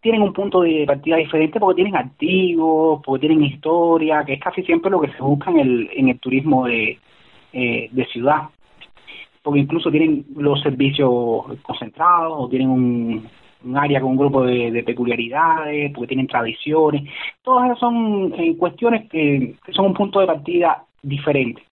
tienen 0.00 0.22
un 0.22 0.32
punto 0.32 0.62
de 0.62 0.84
partida 0.86 1.16
diferente 1.16 1.60
porque 1.60 1.82
tienen 1.82 1.96
activos, 1.96 3.00
porque 3.04 3.26
tienen 3.26 3.44
historia, 3.44 4.24
que 4.24 4.34
es 4.34 4.40
casi 4.40 4.62
siempre 4.64 4.90
lo 4.90 5.00
que 5.00 5.12
se 5.12 5.22
busca 5.22 5.50
en 5.50 5.58
el, 5.60 5.90
en 5.94 6.08
el 6.08 6.18
turismo 6.18 6.66
de, 6.66 6.98
eh, 7.52 7.88
de 7.92 8.06
ciudad. 8.06 8.48
porque 9.42 9.60
incluso 9.60 9.90
tienen 9.90 10.24
los 10.36 10.60
servicios 10.62 11.10
concentrados 11.62 12.32
o 12.36 12.48
tienen 12.48 12.70
un, 12.70 13.28
área 13.76 14.00
con 14.00 14.10
un 14.10 14.16
grupo 14.16 14.44
de, 14.44 14.82
peculiaridades, 14.84 15.92
porque 15.92 16.08
tienen 16.08 16.26
tradiciones. 16.26 17.02
Todas 17.42 17.66
esas 17.66 17.78
son 17.78 18.34
eh, 18.38 18.56
cuestiones 18.56 19.08
que, 19.10 19.54
son 19.72 19.86
un 19.86 19.94
punto 19.94 20.20
de 20.20 20.26
partida 20.26 20.84
diferente. 21.02 21.62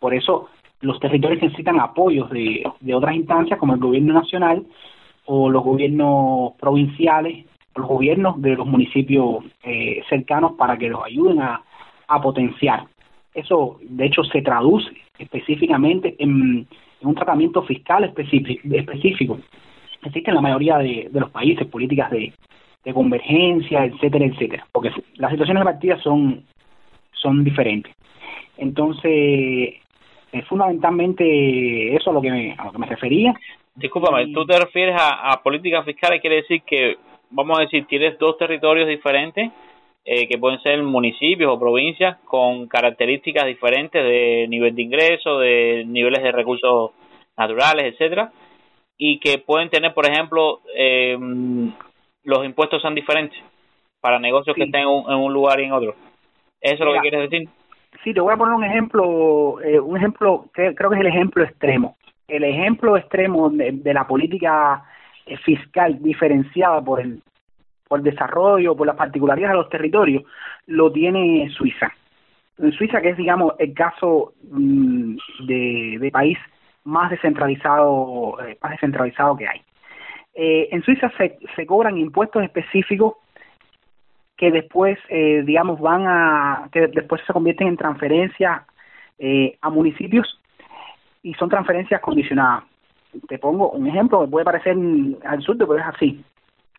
Por 0.00 0.14
eso 0.14 0.48
los 0.80 0.98
territorios 0.98 1.40
necesitan 1.42 1.78
apoyos 1.78 2.28
de, 2.30 2.64
de 2.80 2.94
otras 2.94 3.14
instancias 3.14 3.58
como 3.60 3.74
el 3.74 3.80
gobierno 3.80 4.14
nacional 4.14 4.66
o 5.26 5.48
los 5.48 5.62
gobiernos 5.62 6.54
provinciales 6.58 7.44
los 7.76 7.88
gobiernos 7.88 8.40
de 8.40 8.56
los 8.56 8.66
municipios 8.66 9.44
eh, 9.62 10.02
cercanos 10.08 10.52
para 10.52 10.76
que 10.76 10.88
los 10.88 11.04
ayuden 11.04 11.40
a, 11.40 11.62
a 12.08 12.20
potenciar. 12.20 12.84
Eso, 13.34 13.78
de 13.82 14.06
hecho, 14.06 14.24
se 14.24 14.42
traduce 14.42 14.90
específicamente 15.18 16.16
en, 16.18 16.66
un 17.02 17.14
tratamiento 17.14 17.62
fiscal 17.62 18.04
específico. 18.04 19.38
Existe 20.02 20.30
en 20.30 20.34
la 20.34 20.42
mayoría 20.42 20.78
de, 20.78 21.08
los 21.12 21.30
países 21.30 21.66
políticas 21.66 22.10
de, 22.10 22.32
convergencia, 22.92 23.84
etcétera, 23.84 24.24
etcétera, 24.24 24.66
porque 24.72 24.90
las 25.14 25.30
situaciones 25.30 25.60
de 25.60 25.70
partida 25.70 25.98
son, 26.02 26.42
son 27.12 27.44
diferentes. 27.44 27.94
Entonces, 28.56 29.74
es 30.32 30.46
fundamentalmente 30.46 31.94
eso 31.94 32.10
a 32.10 32.12
lo 32.14 32.20
que 32.20 32.30
me, 32.30 32.54
a 32.56 32.66
lo 32.66 32.72
que 32.72 32.78
me 32.78 32.86
refería. 32.86 33.34
Discúlpame, 33.74 34.32
tú 34.32 34.44
te 34.46 34.58
refieres 34.58 34.96
a, 35.00 35.32
a 35.32 35.42
políticas 35.42 35.84
fiscales, 35.84 36.20
quiere 36.20 36.36
decir 36.36 36.62
que, 36.62 36.96
vamos 37.30 37.58
a 37.58 37.62
decir, 37.62 37.86
tienes 37.86 38.18
dos 38.18 38.36
territorios 38.38 38.88
diferentes 38.88 39.50
eh, 40.04 40.26
que 40.26 40.38
pueden 40.38 40.60
ser 40.62 40.82
municipios 40.82 41.52
o 41.52 41.60
provincias 41.60 42.18
con 42.24 42.66
características 42.68 43.44
diferentes 43.44 44.02
de 44.02 44.46
nivel 44.48 44.74
de 44.74 44.82
ingreso, 44.82 45.38
de 45.38 45.84
niveles 45.86 46.22
de 46.22 46.32
recursos 46.32 46.92
naturales, 47.36 47.92
etcétera, 47.92 48.32
y 48.96 49.18
que 49.20 49.38
pueden 49.38 49.68
tener, 49.68 49.92
por 49.92 50.10
ejemplo, 50.10 50.60
eh, 50.74 51.18
los 52.24 52.44
impuestos 52.44 52.80
son 52.80 52.94
diferentes 52.94 53.38
para 54.00 54.18
negocios 54.18 54.56
que 54.56 54.64
estén 54.64 54.80
en 54.82 54.88
un, 54.88 55.32
lugar 55.32 55.60
y 55.60 55.64
en 55.64 55.72
otro. 55.72 55.94
¿Eso 56.60 56.74
es 56.74 56.80
lo 56.80 56.94
que 56.94 57.00
quieres 57.00 57.30
decir? 57.30 57.48
Sí, 58.02 58.14
te 58.14 58.20
voy 58.20 58.32
a 58.32 58.36
poner 58.36 58.54
un 58.54 58.64
ejemplo, 58.64 59.60
eh, 59.62 59.78
un 59.78 59.96
ejemplo 59.96 60.46
que 60.54 60.74
creo 60.74 60.90
que 60.90 60.96
es 60.96 61.00
el 61.02 61.08
ejemplo 61.08 61.44
extremo. 61.44 61.96
El 62.28 62.44
ejemplo 62.44 62.96
extremo 62.96 63.50
de 63.50 63.94
la 63.94 64.06
política 64.06 64.84
fiscal 65.44 66.00
diferenciada 66.00 66.80
por 66.80 67.00
el 67.00 67.20
por 67.90 67.98
el 67.98 68.04
desarrollo, 68.04 68.76
por 68.76 68.86
las 68.86 68.94
particularidades 68.94 69.52
de 69.52 69.62
los 69.62 69.68
territorios, 69.68 70.22
lo 70.68 70.92
tiene 70.92 71.50
Suiza. 71.50 71.92
En 72.56 72.70
Suiza, 72.70 73.00
que 73.00 73.08
es, 73.10 73.16
digamos, 73.16 73.54
el 73.58 73.74
caso 73.74 74.34
mm, 74.48 75.16
de, 75.48 76.10
país 76.12 76.38
más 76.84 77.10
descentralizado, 77.10 78.36
eh, 78.46 78.56
más 78.62 78.70
descentralizado 78.70 79.36
que 79.36 79.48
hay. 79.48 79.60
Eh, 80.34 80.68
en 80.70 80.84
Suiza 80.84 81.10
se, 81.18 81.36
se 81.56 81.66
cobran 81.66 81.98
impuestos 81.98 82.44
específicos 82.44 83.14
que 84.40 84.50
después, 84.50 84.98
eh, 85.10 85.42
digamos, 85.44 85.78
van 85.78 86.06
a, 86.08 86.68
que 86.72 86.88
después 86.88 87.20
se 87.26 87.32
convierten 87.32 87.68
en 87.68 87.76
transferencias 87.76 88.62
a 89.60 89.68
municipios 89.68 90.40
y 91.22 91.34
son 91.34 91.50
transferencias 91.50 92.00
condicionadas. 92.00 92.64
Te 93.28 93.38
pongo 93.38 93.70
un 93.72 93.86
ejemplo, 93.86 94.26
puede 94.26 94.46
parecer 94.46 94.74
absurdo, 95.22 95.68
pero 95.68 95.78
es 95.78 95.86
así 95.86 96.24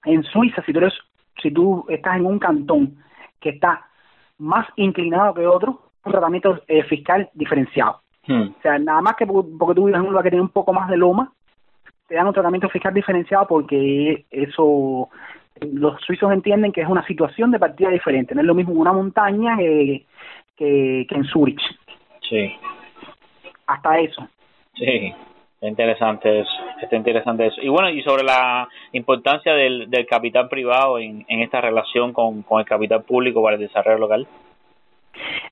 en 0.06 0.24
Suiza, 0.24 0.63
si 0.63 0.74
tú, 0.74 0.80
eres, 0.80 0.94
si 1.41 1.51
tú 1.51 1.86
estás 1.88 2.18
en 2.18 2.25
un 2.25 2.39
cantón 2.39 2.98
que 3.39 3.50
está 3.50 3.88
más 4.39 4.68
inclinado 4.75 5.34
que 5.34 5.46
otro, 5.46 5.82
un 6.03 6.12
tratamiento 6.12 6.60
eh, 6.68 6.84
fiscal 6.84 7.30
diferenciado. 7.34 8.01
Hmm. 8.27 8.50
O 8.58 8.62
sea, 8.62 8.80
nada 8.80 9.01
más 9.01 9.15
que 9.15 9.25
porque 9.25 9.75
tú 9.75 9.86
vives 9.86 10.00
en 10.00 10.01
un 10.01 10.10
lugar 10.10 10.24
que 10.24 10.32
tiene 10.32 10.44
un 10.44 10.50
poco 10.50 10.74
más 10.74 10.89
de 10.89 10.98
loma, 10.98 11.32
te 12.08 12.15
dan 12.15 12.27
un 12.27 12.34
tratamiento 12.34 12.70
fiscal 12.70 12.94
diferenciado 12.94 13.48
porque 13.48 14.25
eso 14.30 15.10
los 15.60 16.01
suizos 16.01 16.31
entienden 16.31 16.72
que 16.72 16.81
es 16.81 16.88
una 16.88 17.05
situación 17.05 17.51
de 17.51 17.60
partida 17.60 17.89
diferente. 17.89 18.34
No 18.34 18.41
es 18.41 18.48
lo 18.48 18.55
mismo 18.55 18.74
una 18.74 18.93
montaña 18.93 19.58
que, 19.58 20.05
que, 20.55 21.05
que 21.08 21.15
en 21.15 21.25
Zurich. 21.25 21.62
Sí. 22.29 22.53
Hasta 23.67 24.00
eso. 24.00 24.27
Sí. 24.75 25.13
Está 25.56 25.69
interesante 25.69 26.39
eso, 26.39 26.52
está 26.82 26.95
interesante 26.95 27.45
eso. 27.45 27.62
Y 27.62 27.69
bueno, 27.69 27.91
y 27.91 28.02
sobre 28.02 28.23
la 28.23 28.67
importancia 28.93 29.54
del, 29.54 29.91
del 29.91 30.08
capital 30.08 30.49
privado 30.49 30.97
en, 30.97 31.23
en 31.28 31.41
esta 31.41 31.62
relación 31.62 32.13
con, 32.13 32.41
con 32.41 32.62
el 32.62 32.65
capital 32.65 33.04
público 33.04 33.43
para 33.43 33.58
el 33.58 33.62
desarrollo 33.62 33.99
local. 33.99 34.28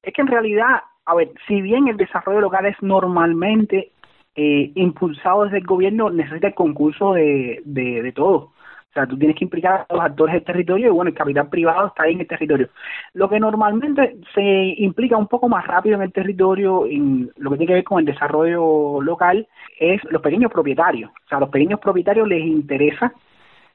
Es 0.02 0.12
que 0.12 0.22
en 0.22 0.28
realidad, 0.28 0.82
a 1.06 1.14
ver, 1.14 1.30
si 1.48 1.62
bien 1.62 1.88
el 1.90 1.98
desarrollo 1.98 2.42
local 2.42 2.66
es 2.66 2.76
normalmente 2.82 3.92
eh, 4.36 4.72
impulsado 4.74 5.44
desde 5.44 5.60
el 5.60 5.66
gobierno, 5.66 6.10
necesita 6.10 6.48
el 6.48 6.56
concurso 6.56 7.14
de, 7.14 7.62
de, 7.66 8.02
de 8.02 8.12
todos. 8.12 8.50
Sea, 9.00 9.08
tú 9.08 9.18
tienes 9.18 9.38
que 9.38 9.46
implicar 9.46 9.86
a 9.88 9.94
los 9.94 10.04
actores 10.04 10.34
del 10.34 10.44
territorio 10.44 10.88
y 10.88 10.90
bueno, 10.90 11.10
el 11.10 11.16
capital 11.16 11.48
privado 11.48 11.88
está 11.88 12.04
ahí 12.04 12.14
en 12.14 12.20
el 12.20 12.28
territorio. 12.28 12.68
Lo 13.14 13.30
que 13.30 13.40
normalmente 13.40 14.18
se 14.36 14.74
implica 14.78 15.16
un 15.16 15.28
poco 15.28 15.48
más 15.48 15.66
rápido 15.66 15.96
en 15.96 16.02
el 16.02 16.12
territorio, 16.12 16.86
en 16.86 17.32
lo 17.38 17.52
que 17.52 17.58
tiene 17.58 17.68
que 17.68 17.74
ver 17.76 17.84
con 17.86 18.00
el 18.00 18.06
desarrollo 18.06 19.02
local, 19.02 19.48
es 19.80 20.04
los 20.12 20.22
pequeños 20.22 20.52
propietarios. 20.52 21.12
O 21.12 21.30
sea, 21.30 21.38
a 21.38 21.42
los 21.42 21.50
pequeños 21.50 21.80
propietarios 21.80 22.28
les 22.28 22.46
interesa 22.46 23.14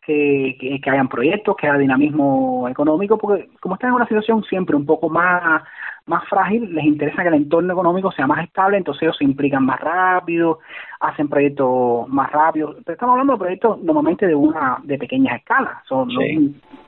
que, 0.06 0.56
que, 0.60 0.80
que, 0.80 0.90
hayan 0.90 1.08
proyectos, 1.08 1.56
que 1.56 1.66
haya 1.66 1.78
dinamismo 1.78 2.68
económico, 2.68 3.18
porque 3.18 3.48
como 3.60 3.74
están 3.74 3.90
en 3.90 3.96
una 3.96 4.06
situación 4.06 4.42
siempre 4.44 4.76
un 4.76 4.86
poco 4.86 5.08
más 5.08 5.62
más 6.06 6.28
frágil, 6.28 6.74
les 6.74 6.84
interesa 6.84 7.22
que 7.22 7.28
el 7.28 7.34
entorno 7.34 7.72
económico 7.72 8.12
sea 8.12 8.26
más 8.26 8.44
estable, 8.44 8.76
entonces 8.76 9.02
ellos 9.02 9.16
se 9.16 9.24
implican 9.24 9.64
más 9.64 9.80
rápido, 9.80 10.58
hacen 11.00 11.28
proyectos 11.28 12.08
más 12.08 12.30
rápidos. 12.30 12.76
Pero 12.84 12.92
estamos 12.92 13.12
hablando 13.14 13.34
de 13.34 13.38
proyectos 13.38 13.82
normalmente 13.82 14.26
de 14.26 14.34
una 14.34 14.78
de 14.82 14.98
pequeñas 14.98 15.38
escalas. 15.38 15.78
Son, 15.88 16.08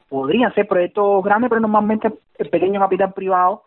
podrían 0.09 0.53
ser 0.55 0.69
proyectos 0.69 1.25
grandes, 1.25 1.49
pero 1.49 1.61
normalmente 1.61 2.13
el 2.39 2.51
pequeño 2.51 2.79
capital 2.81 3.15
privado 3.15 3.63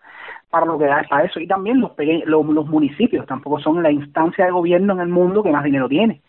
para 0.51 0.65
lo 0.65 0.77
que 0.77 0.85
da 0.85 1.03
para 1.09 1.25
eso. 1.25 1.39
Y 1.39 1.47
también 1.47 1.79
los, 1.79 1.91
los, 2.25 2.67
municipios 2.67 3.25
tampoco 3.25 3.59
son 3.59 3.81
la 3.81 3.91
instancia 3.91 4.45
de 4.45 4.51
gobierno 4.51 4.93
en 4.93 4.99
el 4.99 5.09
mundo 5.09 5.41
que 5.41 5.51
más 5.51 5.63
dinero 5.63 5.89
tiene. 5.89 6.21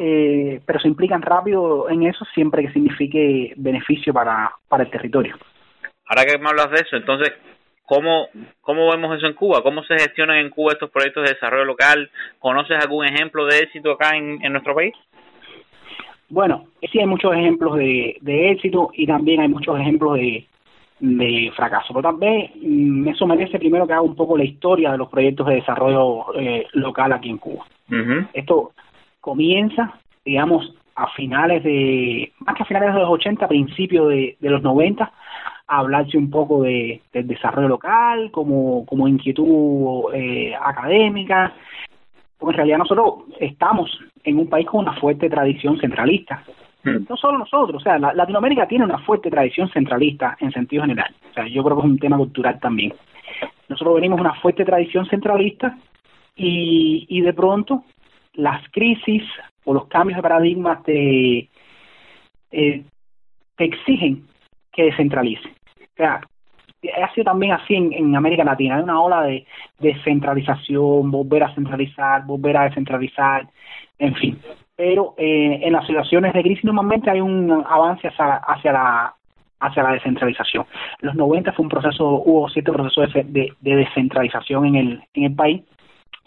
Eh, 0.00 0.60
pero 0.66 0.80
se 0.80 0.88
implican 0.88 1.22
rápido 1.22 1.88
en 1.88 2.02
eso 2.04 2.24
siempre 2.34 2.62
que 2.62 2.72
signifique 2.72 3.52
beneficio 3.56 4.12
para, 4.12 4.50
para 4.68 4.84
el 4.84 4.90
territorio. 4.90 5.36
Ahora 6.06 6.24
que 6.24 6.38
me 6.38 6.48
hablas 6.48 6.70
de 6.70 6.80
eso, 6.80 6.96
entonces, 6.96 7.32
¿Cómo, 7.88 8.28
¿Cómo 8.60 8.90
vemos 8.90 9.16
eso 9.16 9.26
en 9.26 9.32
Cuba? 9.32 9.62
¿Cómo 9.62 9.82
se 9.82 9.94
gestionan 9.94 10.36
en 10.36 10.50
Cuba 10.50 10.72
estos 10.72 10.90
proyectos 10.90 11.24
de 11.24 11.32
desarrollo 11.32 11.64
local? 11.64 12.10
¿Conoces 12.38 12.76
algún 12.78 13.06
ejemplo 13.06 13.46
de 13.46 13.60
éxito 13.60 13.92
acá 13.92 14.14
en, 14.14 14.44
en 14.44 14.52
nuestro 14.52 14.74
país? 14.74 14.92
Bueno, 16.28 16.66
sí 16.92 17.00
hay 17.00 17.06
muchos 17.06 17.32
ejemplos 17.32 17.76
de, 17.76 18.18
de 18.20 18.50
éxito 18.50 18.90
y 18.92 19.06
también 19.06 19.40
hay 19.40 19.48
muchos 19.48 19.80
ejemplos 19.80 20.16
de, 20.16 20.46
de 21.00 21.50
fracaso. 21.56 21.94
Pero 21.94 22.02
también 22.02 22.50
mm, 22.56 23.08
eso 23.08 23.26
merece 23.26 23.58
primero 23.58 23.86
que 23.86 23.94
haga 23.94 24.02
un 24.02 24.14
poco 24.16 24.36
la 24.36 24.44
historia 24.44 24.92
de 24.92 24.98
los 24.98 25.08
proyectos 25.08 25.46
de 25.46 25.54
desarrollo 25.54 26.38
eh, 26.38 26.66
local 26.74 27.14
aquí 27.14 27.30
en 27.30 27.38
Cuba. 27.38 27.64
Esto 28.34 28.72
comienza, 29.20 29.94
digamos, 30.24 30.74
a 30.94 31.08
finales 31.10 31.62
de, 31.62 32.32
más 32.40 32.56
que 32.56 32.64
a 32.64 32.66
finales 32.66 32.92
de 32.92 33.00
los 33.00 33.10
80, 33.10 33.46
principios 33.46 34.08
de, 34.08 34.36
de 34.40 34.50
los 34.50 34.62
90, 34.62 35.12
hablarse 35.68 36.16
un 36.16 36.30
poco 36.30 36.62
de, 36.62 37.02
del 37.12 37.28
desarrollo 37.28 37.68
local, 37.68 38.30
como, 38.32 38.84
como 38.86 39.06
inquietud 39.06 40.12
eh, 40.14 40.54
académica, 40.60 41.52
porque 42.38 42.54
en 42.54 42.56
realidad 42.56 42.78
nosotros 42.78 43.24
estamos 43.38 43.90
en 44.24 44.38
un 44.38 44.48
país 44.48 44.66
con 44.66 44.80
una 44.80 44.94
fuerte 44.94 45.28
tradición 45.28 45.78
centralista. 45.78 46.42
Hmm. 46.82 47.04
No 47.08 47.16
solo 47.16 47.38
nosotros, 47.38 47.80
o 47.80 47.84
sea, 47.84 47.98
Latinoamérica 47.98 48.66
tiene 48.66 48.84
una 48.84 48.98
fuerte 48.98 49.30
tradición 49.30 49.68
centralista 49.70 50.36
en 50.40 50.52
sentido 50.52 50.82
general. 50.82 51.14
O 51.30 51.34
sea, 51.34 51.46
yo 51.46 51.62
creo 51.62 51.76
que 51.76 51.86
es 51.86 51.92
un 51.92 51.98
tema 51.98 52.16
cultural 52.16 52.58
también. 52.60 52.94
Nosotros 53.68 53.96
venimos 53.96 54.16
de 54.16 54.22
una 54.22 54.34
fuerte 54.34 54.64
tradición 54.64 55.06
centralista 55.06 55.76
y, 56.34 57.06
y 57.08 57.20
de 57.20 57.34
pronto 57.34 57.84
las 58.38 58.62
crisis 58.70 59.22
o 59.64 59.74
los 59.74 59.86
cambios 59.88 60.16
de 60.16 60.22
paradigmas 60.22 60.82
te, 60.82 61.48
eh, 62.50 62.84
exigen 63.58 64.26
que 64.72 64.84
descentralice 64.84 65.58
sea, 65.98 66.20
ha 67.02 67.12
sido 67.12 67.24
también 67.24 67.52
así 67.52 67.74
en, 67.74 68.16
América 68.16 68.44
Latina. 68.44 68.76
Hay 68.76 68.82
una 68.82 69.00
ola 69.00 69.22
de 69.22 69.44
descentralización, 69.80 71.10
volver 71.10 71.42
a 71.42 71.54
centralizar, 71.54 72.24
volver 72.24 72.56
a 72.56 72.64
descentralizar, 72.64 73.46
en 73.98 74.14
fin. 74.14 74.38
Pero 74.76 75.14
eh, 75.18 75.60
en 75.62 75.72
las 75.72 75.86
situaciones 75.86 76.32
de 76.32 76.42
crisis 76.42 76.64
normalmente 76.64 77.10
hay 77.10 77.20
un 77.20 77.64
avance 77.68 78.08
hacia, 78.08 78.36
hacia 78.36 78.72
la 78.72 79.14
hacia 79.60 79.82
la 79.82 79.90
descentralización. 79.90 80.66
En 81.02 81.08
los 81.08 81.16
90 81.16 81.52
fue 81.52 81.64
un 81.64 81.68
proceso, 81.68 82.22
hubo 82.24 82.48
cierto 82.48 82.72
proceso 82.72 83.00
de, 83.00 83.24
de, 83.24 83.76
descentralización 83.76 84.66
en 84.66 84.76
el, 84.76 85.02
en 85.14 85.24
el 85.24 85.34
país 85.34 85.62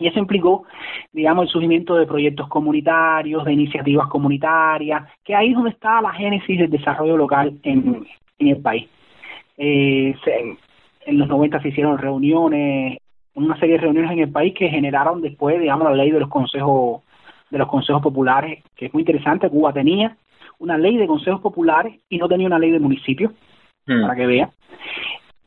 y 0.02 0.08
eso 0.08 0.20
implicó, 0.20 0.66
digamos, 1.14 1.46
el 1.46 1.52
surgimiento 1.52 1.96
de 1.96 2.08
proyectos 2.08 2.48
comunitarios, 2.48 3.46
de 3.46 3.54
iniciativas 3.54 4.08
comunitarias, 4.08 5.04
que 5.24 5.36
ahí 5.36 5.50
es 5.50 5.56
donde 5.56 5.70
está 5.70 6.02
la 6.02 6.12
génesis 6.12 6.58
del 6.58 6.72
desarrollo 6.72 7.16
local 7.16 7.54
en, 7.64 8.06
en 8.40 8.48
el 8.48 8.58
país. 8.58 8.90
Eh, 9.58 10.16
en 11.06 11.20
los 11.20 11.28
90 11.28 11.62
se 11.62 11.68
hicieron 11.68 12.00
reuniones, 12.00 12.98
una 13.36 13.58
serie 13.60 13.76
de 13.76 13.82
reuniones 13.82 14.12
en 14.12 14.20
el 14.20 14.32
país 14.32 14.54
que 14.56 14.70
generaron 14.70 15.22
después, 15.22 15.60
digamos, 15.60 15.88
la 15.88 15.96
ley 15.96 16.12
de 16.12 16.20
los 16.20 16.30
consejos 16.30 17.02
de 17.52 17.58
los 17.58 17.68
consejos 17.68 18.02
populares, 18.02 18.64
que 18.76 18.86
es 18.86 18.94
muy 18.94 19.02
interesante. 19.02 19.50
Cuba 19.50 19.74
tenía 19.74 20.16
una 20.60 20.78
ley 20.78 20.98
de 20.98 21.06
consejos 21.06 21.42
populares 21.42 22.00
y 22.10 22.18
no 22.18 22.28
tenía 22.28 22.48
una 22.48 22.60
ley 22.60 22.72
de 22.72 22.80
municipios, 22.80 23.34
hmm. 23.86 24.02
para 24.02 24.16
que 24.16 24.26
vean. 24.26 24.50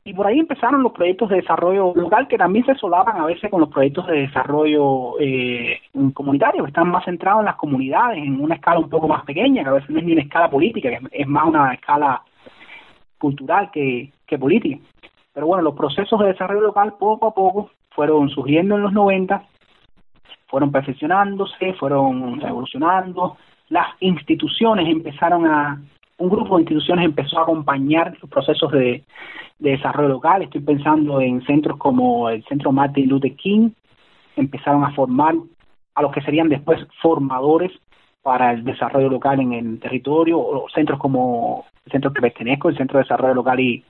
Y 0.06 0.12
por 0.12 0.26
ahí 0.26 0.38
empezaron 0.38 0.82
los 0.82 0.92
proyectos 0.92 1.30
de 1.30 1.36
desarrollo 1.36 1.94
local 1.94 2.28
que 2.28 2.36
también 2.36 2.66
se 2.66 2.74
solapan 2.74 3.16
a 3.16 3.24
veces 3.24 3.50
con 3.50 3.60
los 3.60 3.70
proyectos 3.70 4.06
de 4.06 4.26
desarrollo 4.26 5.18
eh, 5.18 5.80
comunitario, 6.12 6.62
que 6.62 6.68
están 6.68 6.90
más 6.90 7.06
centrados 7.06 7.40
en 7.40 7.46
las 7.46 7.56
comunidades, 7.56 8.18
en 8.18 8.38
una 8.38 8.56
escala 8.56 8.80
un 8.80 8.90
poco 8.90 9.08
más 9.08 9.24
pequeña, 9.24 9.62
que 9.62 9.68
a 9.70 9.72
veces 9.72 9.88
no 9.88 10.00
es 10.00 10.04
ni 10.04 10.12
una 10.12 10.20
escala 10.20 10.50
política, 10.50 10.90
que 10.90 11.00
es 11.10 11.26
más 11.26 11.46
una 11.46 11.72
escala 11.72 12.22
cultural 13.16 13.70
que, 13.72 14.12
que 14.26 14.38
política. 14.38 14.78
Pero 15.32 15.46
bueno, 15.46 15.62
los 15.62 15.74
procesos 15.74 16.20
de 16.20 16.26
desarrollo 16.26 16.60
local 16.60 16.96
poco 16.98 17.28
a 17.28 17.34
poco 17.34 17.70
fueron 17.94 18.28
surgiendo 18.28 18.74
en 18.74 18.82
los 18.82 18.92
90, 18.92 19.42
fueron 20.48 20.70
perfeccionándose, 20.70 21.72
fueron 21.74 22.42
evolucionando, 22.42 23.38
las 23.70 23.86
instituciones 24.00 24.86
empezaron 24.86 25.46
a, 25.46 25.80
un 26.18 26.28
grupo 26.28 26.56
de 26.56 26.62
instituciones 26.62 27.04
empezó 27.04 27.38
a 27.38 27.42
acompañar 27.42 28.16
los 28.20 28.30
procesos 28.30 28.70
de, 28.72 29.04
desarrollo 29.58 30.08
local. 30.08 30.42
Estoy 30.42 30.60
pensando 30.60 31.20
en 31.20 31.40
centros 31.46 31.78
como 31.78 32.28
el 32.28 32.44
Centro 32.44 32.72
Martin 32.72 33.08
Luther 33.08 33.34
King, 33.36 33.70
empezaron 34.36 34.84
a 34.84 34.90
formar 34.90 35.34
a 35.94 36.02
los 36.02 36.12
que 36.12 36.22
serían 36.22 36.48
después 36.48 36.80
formadores 37.00 37.72
para 38.22 38.52
el 38.52 38.64
desarrollo 38.64 39.08
local 39.08 39.40
en 39.40 39.52
el 39.52 39.78
territorio, 39.78 40.38
o 40.38 40.66
centros 40.74 40.98
como 40.98 41.66
el 41.86 41.92
centro 41.92 42.12
que 42.12 42.20
pertenezco, 42.20 42.68
el 42.68 42.76
Centro 42.76 42.98
de 42.98 43.04
Desarrollo 43.04 43.34
Local 43.34 43.60
y, 43.60 43.84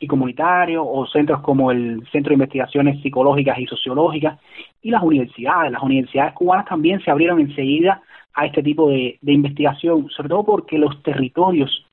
y 0.00 0.06
Comunitario, 0.06 0.84
o 0.84 1.06
centros 1.06 1.40
como 1.40 1.70
el 1.70 2.02
Centro 2.10 2.30
de 2.30 2.34
Investigaciones 2.34 3.00
Psicológicas 3.02 3.58
y 3.58 3.66
Sociológicas, 3.66 4.38
y 4.82 4.90
las 4.90 5.02
universidades. 5.02 5.70
Las 5.70 5.82
universidades 5.82 6.32
cubanas 6.32 6.66
también 6.66 7.00
se 7.00 7.10
abrieron 7.10 7.38
enseguida 7.38 8.02
a 8.36 8.46
este 8.46 8.62
tipo 8.62 8.88
de, 8.88 9.18
de 9.20 9.32
investigación, 9.32 10.08
sobre 10.10 10.28
todo 10.28 10.44
porque 10.44 10.78
los 10.78 11.02
territorios 11.02 11.84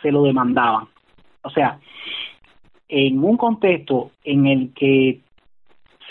se 0.00 0.10
lo 0.10 0.22
demandaban. 0.22 0.86
O 1.42 1.50
sea, 1.50 1.78
en 2.88 3.22
un 3.22 3.36
contexto 3.36 4.12
en 4.24 4.46
el 4.46 4.72
que 4.72 5.20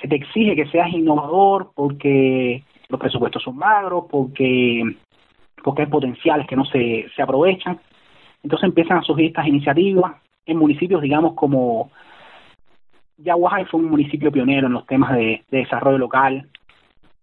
se 0.01 0.07
te 0.07 0.15
exige 0.15 0.55
que 0.55 0.67
seas 0.67 0.91
innovador 0.93 1.71
porque 1.75 2.63
los 2.89 2.99
presupuestos 2.99 3.43
son 3.43 3.57
magros, 3.57 4.05
porque 4.09 4.83
porque 5.63 5.81
hay 5.81 5.87
potenciales 5.89 6.47
que 6.47 6.55
no 6.55 6.65
se, 6.65 7.07
se 7.15 7.21
aprovechan. 7.21 7.79
Entonces 8.43 8.67
empiezan 8.67 8.99
a 8.99 9.01
surgir 9.01 9.27
estas 9.27 9.47
iniciativas 9.47 10.13
en 10.45 10.57
municipios, 10.57 11.01
digamos, 11.01 11.33
como 11.33 11.91
Yaguajay 13.17 13.65
fue 13.65 13.81
un 13.81 13.89
municipio 13.89 14.31
pionero 14.31 14.67
en 14.67 14.73
los 14.73 14.85
temas 14.85 15.13
de, 15.13 15.43
desarrollo 15.51 15.97
local. 15.97 16.49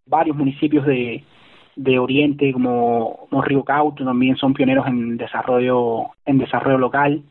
Varios 0.06 0.36
municipios 0.36 0.86
de, 0.86 1.24
de 1.76 1.98
Oriente, 1.98 2.52
como, 2.52 3.28
Río 3.42 3.62
Cauto, 3.62 4.04
también 4.04 4.36
son 4.36 4.54
pioneros 4.54 4.86
en 4.86 5.18
desarrollo, 5.18 6.06
en 6.24 6.38
desarrollo 6.38 6.78
local. 6.78 7.22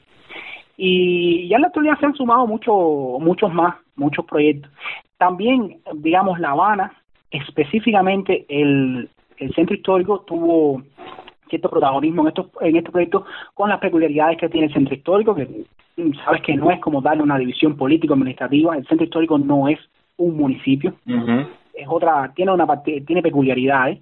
Y 0.77 1.47
ya 1.47 1.55
en 1.55 1.63
la 1.63 1.67
actualidad 1.67 1.99
se 1.99 2.05
han 2.05 2.15
sumado 2.15 2.45
muchos 2.45 2.75
muchos 3.19 3.53
más, 3.53 3.75
muchos 3.95 4.25
proyectos. 4.25 4.71
También, 5.17 5.79
digamos, 5.95 6.39
La 6.39 6.51
Habana, 6.51 6.93
específicamente 7.31 8.45
el, 8.49 9.09
el 9.37 9.53
centro 9.55 9.75
histórico 9.75 10.21
tuvo 10.21 10.81
cierto 11.49 11.69
protagonismo 11.69 12.23
en 12.23 12.27
estos 12.29 12.47
en 12.61 12.75
este 12.75 12.91
proyecto 12.91 13.25
con 13.53 13.69
las 13.69 13.79
peculiaridades 13.79 14.37
que 14.37 14.49
tiene 14.49 14.67
el 14.67 14.73
centro 14.73 14.95
histórico 14.95 15.35
que 15.35 15.65
mm, 15.97 16.13
sabes 16.23 16.41
que 16.41 16.55
no 16.55 16.71
es 16.71 16.79
como 16.79 17.01
darle 17.01 17.23
una 17.23 17.37
división 17.37 17.77
político 17.77 18.13
administrativa 18.13 18.75
el 18.75 18.87
centro 18.87 19.05
histórico 19.05 19.37
no 19.37 19.67
es 19.67 19.79
un 20.17 20.37
municipio 20.37 20.95
es 21.73 21.87
otra 21.87 22.31
tiene 22.35 22.51
una 22.51 22.65
tiene 22.83 23.21
peculiaridades 23.21 23.99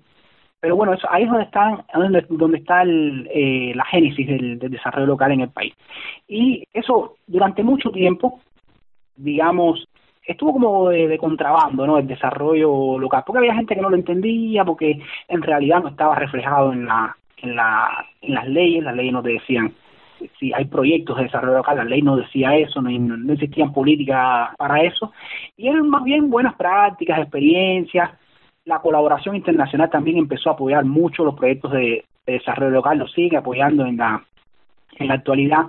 pero 0.64 0.78
bueno 0.78 0.94
eso 0.94 1.06
ahí 1.12 1.24
es 1.24 1.30
donde 1.30 1.44
está 1.44 1.86
donde, 1.94 2.26
donde 2.30 2.58
está 2.60 2.84
el, 2.84 3.30
eh, 3.34 3.74
la 3.76 3.84
génesis 3.84 4.26
del, 4.26 4.58
del 4.60 4.72
desarrollo 4.72 5.08
local 5.08 5.34
en 5.34 5.42
el 5.42 5.50
país 5.50 5.74
y 6.26 6.64
eso 6.72 7.18
durante 7.28 7.64
mucho 7.64 7.92
tiempo 7.92 8.40
digamos 9.18 9.86
estuvo 10.26 10.54
como 10.54 10.88
de, 10.88 11.18
contrabando, 11.18 11.86
¿no? 11.86 11.98
El 11.98 12.08
desarrollo 12.08 12.98
local, 12.98 13.24
porque 13.26 13.40
había 13.40 13.56
gente 13.56 13.76
que 13.76 13.82
no 13.82 13.90
lo 13.90 13.98
entendía, 13.98 14.64
porque 14.64 14.98
en 15.28 15.42
realidad 15.42 15.84
no 15.84 15.90
estaba 15.90 16.16
reflejado 16.16 16.72
en 16.72 16.86
la, 16.86 17.14
en 17.42 17.58
la, 17.58 18.06
en 18.22 18.34
las 18.34 18.48
leyes, 18.48 18.86
las 18.86 18.96
leyes 18.96 19.12
no 19.12 19.22
te 19.22 19.34
decían 19.34 19.74
si 20.40 20.54
hay 20.54 20.64
proyectos 20.64 21.18
de 21.18 21.24
desarrollo 21.24 21.58
local, 21.58 21.76
la 21.76 21.84
ley 21.84 22.02
no 22.02 22.16
decía 22.16 22.56
eso, 22.56 22.82
no, 22.82 22.90
no 22.90 23.34
existían 23.34 23.74
políticas 23.74 24.56
para 24.56 24.82
eso, 24.82 25.12
y 25.58 25.68
eran 25.68 25.90
más 25.90 26.06
bien 26.06 26.30
buenas 26.30 26.56
prácticas, 26.56 27.20
experiencias, 27.20 28.12
la 28.66 28.80
colaboración 28.80 29.36
internacional 29.36 29.90
también 29.90 30.18
empezó 30.18 30.50
a 30.50 30.54
apoyar 30.54 30.86
mucho 30.86 31.24
los 31.24 31.36
proyectos 31.36 31.72
de, 31.72 32.06
de 32.26 32.34
desarrollo 32.34 32.72
local, 32.72 32.98
lo 32.98 33.08
sigue 33.08 33.38
apoyando 33.38 33.86
en 33.86 33.98
la, 33.98 34.24
en 34.98 35.08
la 35.08 35.16
actualidad, 35.16 35.66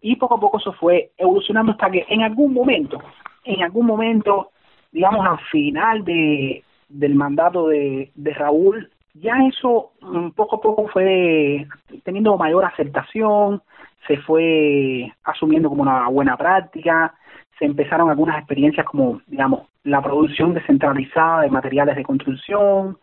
y 0.00 0.16
poco 0.16 0.34
a 0.34 0.40
poco 0.40 0.58
eso 0.58 0.72
fue 0.72 1.10
evolucionando 1.16 1.72
hasta 1.72 1.90
que 1.90 2.04
en 2.08 2.22
algún 2.22 2.52
momento 2.52 3.00
en 3.46 3.62
algún 3.62 3.86
momento, 3.86 4.50
digamos, 4.92 5.26
al 5.26 5.38
final 5.50 6.04
de, 6.04 6.62
del 6.88 7.14
mandato 7.14 7.68
de, 7.68 8.10
de 8.14 8.34
Raúl, 8.34 8.90
ya 9.14 9.34
eso 9.48 9.92
poco 10.34 10.56
a 10.56 10.60
poco 10.60 10.88
fue 10.88 11.66
teniendo 12.04 12.36
mayor 12.36 12.64
aceptación, 12.64 13.62
se 14.06 14.18
fue 14.18 15.10
asumiendo 15.24 15.68
como 15.70 15.82
una 15.82 16.08
buena 16.08 16.36
práctica, 16.36 17.14
se 17.58 17.64
empezaron 17.64 18.10
algunas 18.10 18.38
experiencias 18.38 18.84
como, 18.84 19.22
digamos, 19.26 19.62
la 19.86 20.02
producción 20.02 20.52
descentralizada 20.52 21.42
de 21.42 21.50
materiales 21.50 21.96
de 21.96 22.02
construcción 22.02 22.98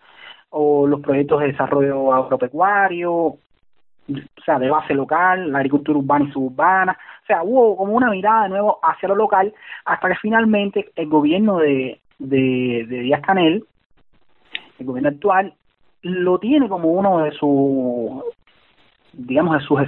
o 0.50 0.86
los 0.86 1.00
proyectos 1.00 1.40
de 1.40 1.48
desarrollo 1.48 2.14
agropecuario, 2.14 3.14
o 3.14 3.40
sea, 4.46 4.60
de 4.60 4.70
base 4.70 4.94
local, 4.94 5.52
la 5.52 5.60
agricultura 5.60 5.98
urbana 5.98 6.26
y 6.28 6.32
suburbana. 6.32 6.98
O 7.24 7.26
sea, 7.26 7.42
hubo 7.42 7.78
como 7.78 7.94
una 7.94 8.12
mirada 8.12 8.44
de 8.44 8.50
nuevo 8.50 8.80
hacia 8.84 9.08
lo 9.08 9.16
local 9.16 9.54
hasta 9.86 10.10
que 10.10 10.16
finalmente 10.16 10.92
el 10.96 11.08
gobierno 11.08 11.58
de, 11.58 12.02
de, 12.20 12.86
de 12.88 13.00
Díaz 13.00 13.22
Canel, 13.22 13.66
el 14.78 14.86
gobierno 14.86 15.10
actual, 15.10 15.54
lo 16.02 16.38
tiene 16.38 16.68
como 16.68 16.90
uno 16.90 17.20
de 17.20 17.32
sus 17.32 18.33
digamos 19.14 19.58
de 19.58 19.66
sus, 19.66 19.80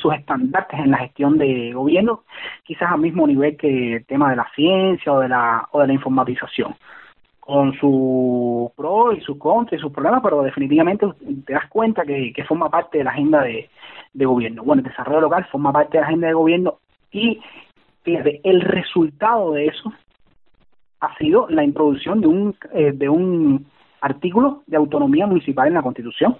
sus 0.00 0.14
estandartes 0.14 0.80
en 0.80 0.90
la 0.90 0.98
gestión 0.98 1.38
de 1.38 1.72
gobierno, 1.72 2.24
quizás 2.64 2.90
al 2.90 3.00
mismo 3.00 3.26
nivel 3.26 3.56
que 3.56 3.96
el 3.96 4.06
tema 4.06 4.30
de 4.30 4.36
la 4.36 4.48
ciencia 4.54 5.12
o 5.12 5.20
de 5.20 5.28
la 5.28 5.68
o 5.70 5.80
de 5.80 5.86
la 5.86 5.92
informatización 5.92 6.74
con 7.38 7.74
su 7.74 8.72
pro 8.76 9.12
y 9.12 9.20
sus 9.20 9.36
contra 9.36 9.76
y 9.76 9.80
sus 9.80 9.92
problemas, 9.92 10.22
pero 10.22 10.42
definitivamente 10.42 11.06
te 11.44 11.52
das 11.52 11.68
cuenta 11.68 12.04
que, 12.04 12.32
que 12.32 12.44
forma 12.44 12.70
parte 12.70 12.98
de 12.98 13.04
la 13.04 13.10
agenda 13.10 13.42
de, 13.42 13.68
de 14.12 14.24
gobierno. 14.24 14.62
Bueno, 14.62 14.80
el 14.80 14.88
desarrollo 14.88 15.22
local 15.22 15.44
forma 15.50 15.72
parte 15.72 15.98
de 15.98 16.02
la 16.02 16.06
agenda 16.06 16.28
de 16.28 16.34
gobierno 16.34 16.78
y 17.10 17.40
fíjate, 18.04 18.40
el 18.44 18.60
resultado 18.60 19.52
de 19.52 19.66
eso 19.66 19.92
ha 21.00 21.16
sido 21.18 21.48
la 21.50 21.64
introducción 21.64 22.20
de 22.20 22.28
un, 22.28 22.54
eh, 22.72 22.92
de 22.94 23.08
un 23.08 23.66
artículo 24.00 24.62
de 24.66 24.76
autonomía 24.76 25.26
municipal 25.26 25.66
en 25.66 25.74
la 25.74 25.82
Constitución. 25.82 26.36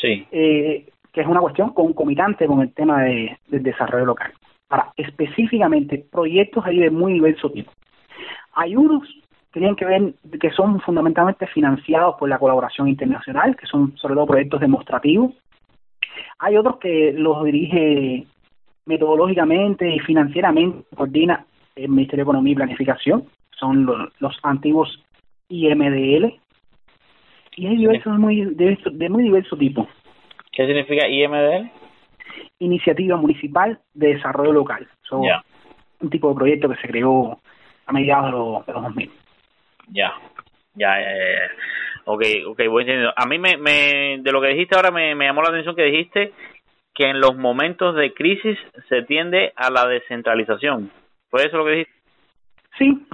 Sí. 0.00 0.26
Eh, 0.30 0.86
que 1.14 1.20
es 1.20 1.26
una 1.26 1.40
cuestión 1.40 1.70
concomitante 1.70 2.46
con 2.46 2.60
el 2.60 2.74
tema 2.74 3.02
de, 3.04 3.38
del 3.46 3.62
desarrollo 3.62 4.04
local. 4.04 4.32
Para 4.68 4.92
específicamente 4.96 6.04
proyectos 6.10 6.66
ahí 6.66 6.80
de 6.80 6.90
muy 6.90 7.14
diverso 7.14 7.50
tipo. 7.50 7.70
Hay 8.54 8.74
unos 8.74 9.02
que 9.52 9.60
tienen 9.60 9.76
que 9.76 9.84
ver, 9.84 10.14
que 10.40 10.50
son 10.50 10.80
fundamentalmente 10.80 11.46
financiados 11.46 12.16
por 12.18 12.28
la 12.28 12.40
colaboración 12.40 12.88
internacional, 12.88 13.56
que 13.56 13.66
son 13.66 13.96
sobre 13.96 14.14
todo 14.14 14.26
proyectos 14.26 14.60
demostrativos. 14.60 15.32
Hay 16.40 16.56
otros 16.56 16.78
que 16.78 17.12
los 17.16 17.44
dirige 17.44 18.26
metodológicamente 18.84 19.88
y 19.88 20.00
financieramente, 20.00 20.84
coordina 20.96 21.46
el 21.76 21.88
Ministerio 21.88 22.24
de 22.24 22.30
Economía 22.30 22.52
y 22.52 22.56
Planificación, 22.56 23.24
son 23.52 23.86
los, 24.18 24.38
antiguos 24.42 25.00
IMDL, 25.48 26.34
y 27.56 27.66
hay 27.66 27.76
diversos 27.76 28.18
muy, 28.18 28.44
de, 28.44 29.08
muy 29.08 29.22
diverso 29.22 29.56
tipo. 29.56 29.86
¿Qué 30.54 30.66
significa 30.66 31.08
IMDL? 31.08 31.70
Iniciativa 32.60 33.16
Municipal 33.16 33.80
de 33.92 34.14
Desarrollo 34.14 34.52
Local. 34.52 34.88
Son 35.02 35.22
un 36.00 36.10
tipo 36.10 36.28
de 36.28 36.34
proyecto 36.34 36.68
que 36.68 36.76
se 36.76 36.88
creó 36.88 37.40
a 37.86 37.92
mediados 37.92 38.26
de 38.26 38.30
los, 38.32 38.66
de 38.66 38.72
los 38.72 38.82
2000. 38.82 39.10
Ya, 39.88 40.12
ya, 40.74 41.00
ya, 41.00 41.06
ya. 41.06 41.50
Ok, 42.06 42.22
ok, 42.48 42.60
voy 42.68 42.82
entendiendo. 42.82 43.12
A 43.16 43.26
mí 43.26 43.38
me, 43.38 43.56
me, 43.56 44.18
de 44.20 44.32
lo 44.32 44.40
que 44.40 44.48
dijiste 44.48 44.76
ahora 44.76 44.90
me, 44.90 45.14
me 45.14 45.26
llamó 45.26 45.42
la 45.42 45.48
atención 45.48 45.74
que 45.74 45.84
dijiste 45.84 46.32
que 46.94 47.10
en 47.10 47.20
los 47.20 47.36
momentos 47.36 47.96
de 47.96 48.14
crisis 48.14 48.58
se 48.88 49.02
tiende 49.02 49.52
a 49.56 49.70
la 49.70 49.86
descentralización. 49.86 50.90
¿Fue 51.30 51.44
eso 51.44 51.58
lo 51.58 51.64
que 51.64 51.70
dijiste? 51.72 51.94
Sí, 52.78 53.06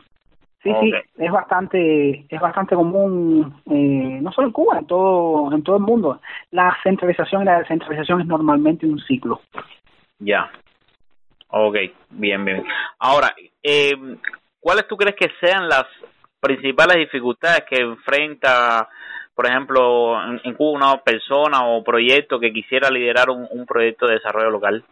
sí, 0.63 0.73
sí, 0.81 0.93
es 1.19 1.33
bastante, 1.33 2.27
es 2.29 2.41
bastante 2.41 2.75
común, 2.75 3.63
eh, 3.71 4.19
no 4.23 4.33
solo 4.33 4.49
en 4.49 4.53
Cuba, 4.53 4.79
en 4.79 4.87
todo, 4.87 5.53
en 5.53 5.63
todo 5.63 5.77
el 5.77 5.83
mundo. 5.83 6.21
La 6.51 6.77
centralización 6.83 7.43
y 7.43 7.45
la 7.47 7.59
descentralización 7.61 8.21
es 8.21 8.27
normalmente 8.27 8.87
un 8.87 8.99
ciclo. 9.01 9.41
Ya. 10.19 10.51
Ok, 11.49 11.77
bien, 12.11 12.45
bien. 12.45 12.65
Ahora, 12.99 13.35
eh, 13.63 13.93
¿cuáles 14.61 14.87
tú 14.87 14.97
crees 14.97 15.17
que 15.17 15.31
sean 15.41 15.69
las 15.69 15.87
principales 16.41 16.97
dificultades 16.97 17.65
que 17.69 17.81
enfrenta, 17.81 18.89
por 19.35 19.47
ejemplo, 19.47 20.17
en, 20.45 20.55
Cuba 20.55 20.77
una 20.77 21.03
persona 21.03 21.67
o 21.67 21.83
proyecto 21.83 22.39
que 22.39 22.53
quisiera 22.53 22.91
liderar 22.91 23.31
un, 23.31 23.67
proyecto 23.67 24.07
de 24.07 24.15
desarrollo 24.15 24.51
local? 24.51 24.85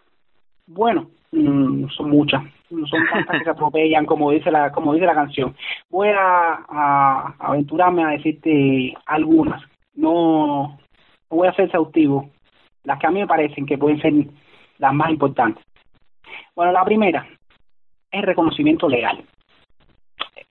Bueno, 0.66 1.10
mm, 1.32 1.88
son 1.90 2.10
muchas, 2.10 2.42
son 2.68 3.06
tantas 3.10 3.38
que 3.38 3.44
se 3.44 3.50
atropellan, 3.50 4.06
como 4.06 4.30
dice 4.30 4.50
la 4.50 4.70
como 4.72 4.94
dice 4.94 5.06
la 5.06 5.14
canción. 5.14 5.54
Voy 5.90 6.08
a, 6.08 7.34
aventurarme 7.38 8.04
a 8.04 8.08
decirte 8.08 8.94
algunas. 9.06 9.62
No, 9.94 10.78
no 11.30 11.36
voy 11.36 11.48
a 11.48 11.54
ser 11.54 11.66
exhaustivo. 11.66 12.30
Las 12.84 12.98
que 12.98 13.06
a 13.06 13.10
mí 13.10 13.20
me 13.20 13.26
parecen 13.26 13.66
que 13.66 13.78
pueden 13.78 14.00
ser 14.00 14.12
las 14.78 14.94
más 14.94 15.10
importantes. 15.10 15.64
Bueno, 16.54 16.72
la 16.72 16.84
primera 16.84 17.26
es 18.10 18.22
reconocimiento 18.22 18.88
legal. 18.88 19.22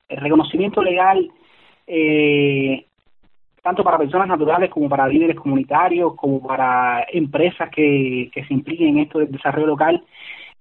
El 0.08 0.18
reconocimiento 0.18 0.82
legal 0.82 1.32
eh, 1.88 2.86
tanto 3.68 3.84
para 3.84 3.98
personas 3.98 4.28
naturales 4.28 4.70
como 4.70 4.88
para 4.88 5.08
líderes 5.08 5.36
comunitarios, 5.36 6.16
como 6.16 6.42
para 6.42 7.06
empresas 7.12 7.70
que, 7.70 8.30
que 8.34 8.46
se 8.46 8.54
impliquen 8.54 8.90
en 8.90 9.00
esto 9.00 9.20
del 9.20 9.32
desarrollo 9.32 9.68
local, 9.68 10.04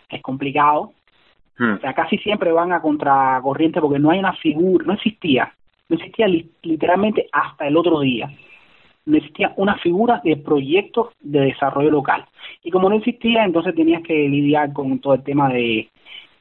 es 0.08 0.22
complicado. 0.22 0.92
Hmm. 1.58 1.74
O 1.74 1.78
sea, 1.78 1.94
casi 1.94 2.18
siempre 2.18 2.52
van 2.52 2.72
a 2.72 2.80
contracorriente 2.80 3.80
porque 3.80 3.98
no 3.98 4.10
hay 4.10 4.18
una 4.18 4.34
figura, 4.34 4.84
no 4.86 4.92
existía, 4.94 5.52
no 5.88 5.96
existía 5.96 6.26
literalmente 6.62 7.28
hasta 7.32 7.66
el 7.66 7.76
otro 7.76 8.00
día. 8.00 8.30
No 9.06 9.16
existía 9.16 9.52
una 9.56 9.76
figura 9.78 10.20
de 10.24 10.36
proyecto 10.36 11.12
de 11.20 11.40
desarrollo 11.40 11.90
local. 11.90 12.24
Y 12.64 12.70
como 12.70 12.88
no 12.88 12.96
existía, 12.96 13.44
entonces 13.44 13.74
tenías 13.74 14.02
que 14.02 14.14
lidiar 14.28 14.72
con 14.72 14.98
todo 14.98 15.14
el 15.14 15.22
tema 15.22 15.48
de, 15.48 15.88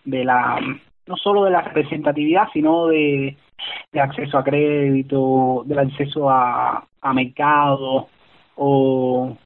de 0.03 0.25
la, 0.25 0.59
no 1.05 1.15
solo 1.17 1.43
de 1.43 1.51
la 1.51 1.61
representatividad, 1.61 2.47
sino 2.51 2.87
de 2.87 3.37
de 3.91 3.99
acceso 3.99 4.37
a 4.37 4.43
crédito, 4.43 5.63
del 5.65 5.79
acceso 5.79 6.29
a, 6.29 6.85
a 7.01 7.13
mercado, 7.13 8.07
o 8.55 9.37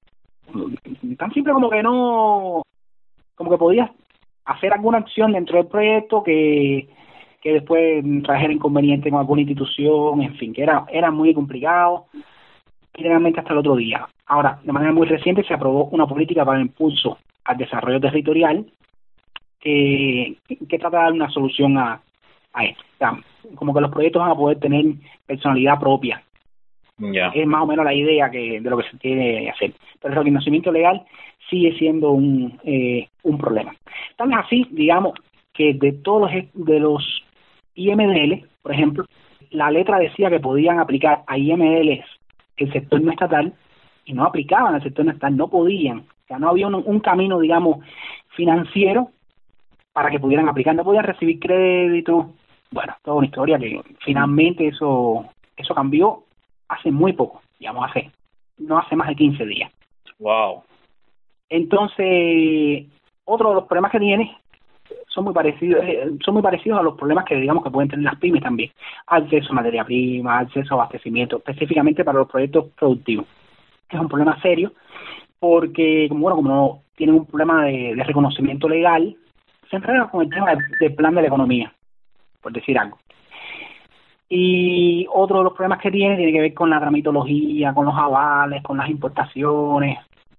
tan 1.18 1.32
simple 1.34 1.54
como 1.54 1.70
que 1.70 1.84
no, 1.84 2.64
como 3.36 3.52
que 3.52 3.58
podías 3.58 3.92
hacer 4.50 4.74
alguna 4.74 5.00
acción 5.00 5.32
dentro 5.34 5.58
del 5.58 5.68
proyecto 5.68 6.24
que, 6.24 6.90
que 7.42 7.54
después 7.54 8.04
trajera 8.24 8.52
inconveniente 8.52 9.10
con 9.10 9.20
alguna 9.20 9.42
institución, 9.42 10.22
en 10.22 10.36
fin, 10.36 10.54
que 10.54 10.64
era, 10.64 10.86
era 10.92 11.12
muy 11.12 11.34
complicado, 11.34 12.06
generalmente 12.96 13.40
hasta 13.40 13.54
el 13.54 13.60
otro 13.60 13.76
día. 13.76 14.08
Ahora, 14.26 14.60
de 14.64 14.72
manera 14.72 14.92
muy 14.92 15.08
reciente 15.08 15.44
se 15.44 15.54
aprobó 15.54 15.86
una 15.86 16.08
política 16.08 16.44
para 16.44 16.58
el 16.58 16.66
impulso 16.66 17.18
al 17.46 17.58
desarrollo 17.58 18.00
territorial 18.00 18.66
que, 19.60 20.38
que 20.48 20.80
trata 20.80 20.98
de 20.98 21.04
dar 21.04 21.14
una 21.14 21.30
solución 21.30 21.78
a, 21.78 22.02
a 22.54 22.66
esto 22.66 22.84
como 23.56 23.74
que 23.74 23.82
los 23.82 23.92
proyectos 23.92 24.22
van 24.22 24.32
a 24.32 24.36
poder 24.36 24.60
tener 24.60 24.86
personalidad 25.26 25.80
propia. 25.80 26.22
Es 27.34 27.48
más 27.48 27.64
o 27.64 27.66
menos 27.66 27.86
la 27.86 27.94
idea 27.94 28.30
que 28.30 28.60
de 28.60 28.70
lo 28.70 28.78
que 28.78 28.90
se 28.90 28.98
tiene 28.98 29.50
hacer. 29.50 29.72
Pero 30.02 30.14
el 30.14 30.20
reconocimiento 30.20 30.72
legal 30.72 31.06
sigue 31.50 31.78
siendo 31.78 32.12
un, 32.12 32.60
eh, 32.64 33.08
un 33.24 33.38
problema. 33.38 33.76
Tan 34.18 34.34
así, 34.34 34.68
digamos, 34.72 35.14
que 35.54 35.74
de 35.74 35.94
todos 35.94 36.32
los, 36.32 36.44
de 36.54 36.80
los 36.80 37.24
IMDL, 37.76 38.48
por 38.62 38.74
ejemplo, 38.74 39.06
la 39.52 39.72
letra 39.72 40.00
decía 40.00 40.30
que 40.30 40.40
podían 40.40 40.80
aplicar 40.80 41.24
a 41.28 41.38
IMDL 41.38 42.04
el 42.58 42.74
sector 42.74 43.02
no 43.02 43.12
estatal 43.12 43.54
y 44.06 44.14
no 44.14 44.26
aplicaban 44.26 44.76
al 44.76 44.84
sector 44.84 45.06
no 45.06 45.12
estatal, 45.12 45.36
no 45.36 45.48
podían. 45.48 46.00
O 46.00 46.28
sea, 46.28 46.40
no 46.40 46.50
había 46.50 46.68
un, 46.68 46.76
un 46.76 47.00
camino, 47.00 47.40
digamos, 47.40 47.78
financiero 48.36 49.10
para 49.94 50.10
que 50.12 50.20
pudieran 50.20 50.48
aplicar, 50.48 50.76
no 50.76 50.84
podían 50.84 51.04
recibir 51.04 51.40
crédito, 51.40 52.34
bueno, 52.72 52.96
toda 53.04 53.18
una 53.18 53.28
historia 53.28 53.58
que 53.58 53.82
finalmente 54.06 54.68
eso 54.68 55.26
eso 55.58 55.76
cambió 55.76 56.24
hace 56.68 56.92
muy 56.92 57.14
poco, 57.14 57.42
digamos 57.60 57.90
hace, 57.90 58.12
no 58.58 58.78
hace 58.78 58.96
más 58.96 59.10
de 59.10 59.16
15 59.16 59.46
días. 59.46 59.72
Wow. 60.20 60.64
Entonces, 61.50 62.86
otro 63.26 63.50
de 63.50 63.56
los 63.56 63.66
problemas 63.66 63.92
que 63.92 64.00
tiene 64.00 64.38
son 65.08 65.26
muy 65.26 65.34
parecidos 65.34 65.84
eh, 65.84 66.10
son 66.24 66.36
muy 66.36 66.44
parecidos 66.44 66.80
a 66.80 66.84
los 66.84 66.96
problemas 66.96 67.26
que 67.26 67.36
digamos 67.36 67.64
que 67.64 67.72
pueden 67.72 67.90
tener 67.90 68.06
las 68.06 68.20
pymes 68.20 68.42
también 68.42 68.72
acceso 69.08 69.52
a 69.52 69.56
materia 69.56 69.84
prima 69.84 70.40
acceso 70.40 70.74
a 70.74 70.78
abastecimiento 70.78 71.38
específicamente 71.38 72.04
para 72.04 72.20
los 72.20 72.28
proyectos 72.28 72.68
productivos 72.78 73.26
es 73.90 74.00
un 74.00 74.08
problema 74.08 74.40
serio 74.42 74.74
porque 75.40 76.08
como 76.10 76.22
bueno 76.22 76.36
como 76.38 76.50
no 76.50 76.82
tienen 76.96 77.16
un 77.16 77.26
problema 77.26 77.66
de, 77.66 77.94
reconocimiento 78.04 78.68
legal 78.68 79.16
se 79.70 79.76
enredan 79.76 80.10
con 80.10 80.24
el 80.24 80.30
tema 80.30 80.56
del 80.80 80.96
plan 80.96 81.14
de 81.14 81.22
la 81.22 81.28
economía 81.28 81.74
por 82.42 82.54
decir 82.54 82.78
algo. 82.78 82.98
Y 84.28 85.08
otro 85.12 85.40
de 85.40 85.44
los 85.46 85.54
problemas 85.54 85.80
que 85.80 85.92
tiene 85.92 86.16
tiene 86.16 86.32
que 86.32 86.42
ver 86.42 86.54
con 86.54 86.70
la 86.70 86.80
tramitología, 86.80 87.74
con 87.74 87.86
los 87.86 87.96
avales, 87.96 88.62
con 88.64 88.78
las 88.78 88.90
importaciones, 88.90 89.98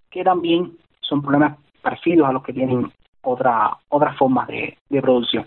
que 0.09 0.23
también 0.23 0.73
son 1.11 1.21
problemas 1.21 1.59
parecidos 1.83 2.29
a 2.29 2.33
los 2.33 2.43
que 2.43 2.53
tienen 2.53 2.91
otra, 3.23 3.77
otras 3.89 4.17
formas 4.17 4.49
de, 4.49 4.79
producción. 5.03 5.47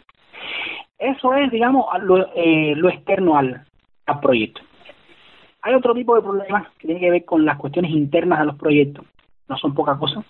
Eso 1.00 1.34
es, 1.34 1.50
digamos, 1.50 1.86
lo, 2.02 2.28
eh, 2.36 2.74
lo 2.76 2.90
externo 2.90 3.38
al, 3.38 3.66
proyecto. 4.22 4.62
Hay 5.62 5.74
otro 5.74 5.94
tipo 5.94 6.16
de 6.16 6.22
problemas 6.22 6.68
que 6.78 6.88
tiene 6.88 7.00
que 7.00 7.10
ver 7.10 7.26
con 7.26 7.46
las 7.46 7.58
cuestiones 7.58 7.92
internas 7.92 8.40
de 8.40 8.46
los 8.46 8.58
proyectos, 8.58 9.06
no 9.48 9.58
son 9.58 9.74
poca 9.74 9.98
cosa, 9.98 10.24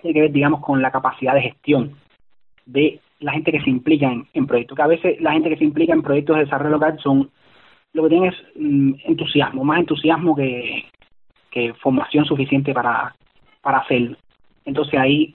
tiene 0.00 0.14
que 0.14 0.20
ver, 0.20 0.32
digamos, 0.32 0.60
con 0.60 0.82
la 0.82 0.90
capacidad 0.90 1.34
de 1.34 1.42
gestión 1.42 1.96
de 2.66 3.00
la 3.20 3.32
gente 3.32 3.50
que 3.50 3.62
se 3.62 3.70
implica 3.70 4.12
en, 4.32 4.46
proyectos, 4.46 4.76
que 4.76 4.82
a 4.82 4.86
veces 4.86 5.20
la 5.20 5.32
gente 5.32 5.48
que 5.48 5.56
se 5.56 5.64
implica 5.64 5.94
en 5.94 6.02
proyectos 6.02 6.36
de 6.36 6.44
desarrollo 6.44 6.72
local 6.72 6.98
son, 7.02 7.30
lo 7.94 8.02
que 8.02 8.08
tienen 8.10 8.30
es 8.30 8.36
mm, 8.56 8.92
entusiasmo, 9.06 9.64
más 9.64 9.80
entusiasmo 9.80 10.36
que, 10.36 10.84
que 11.50 11.72
formación 11.74 12.26
suficiente 12.26 12.74
para, 12.74 13.14
para 13.62 13.78
hacerlo. 13.78 14.16
Entonces 14.68 15.00
ahí 15.00 15.34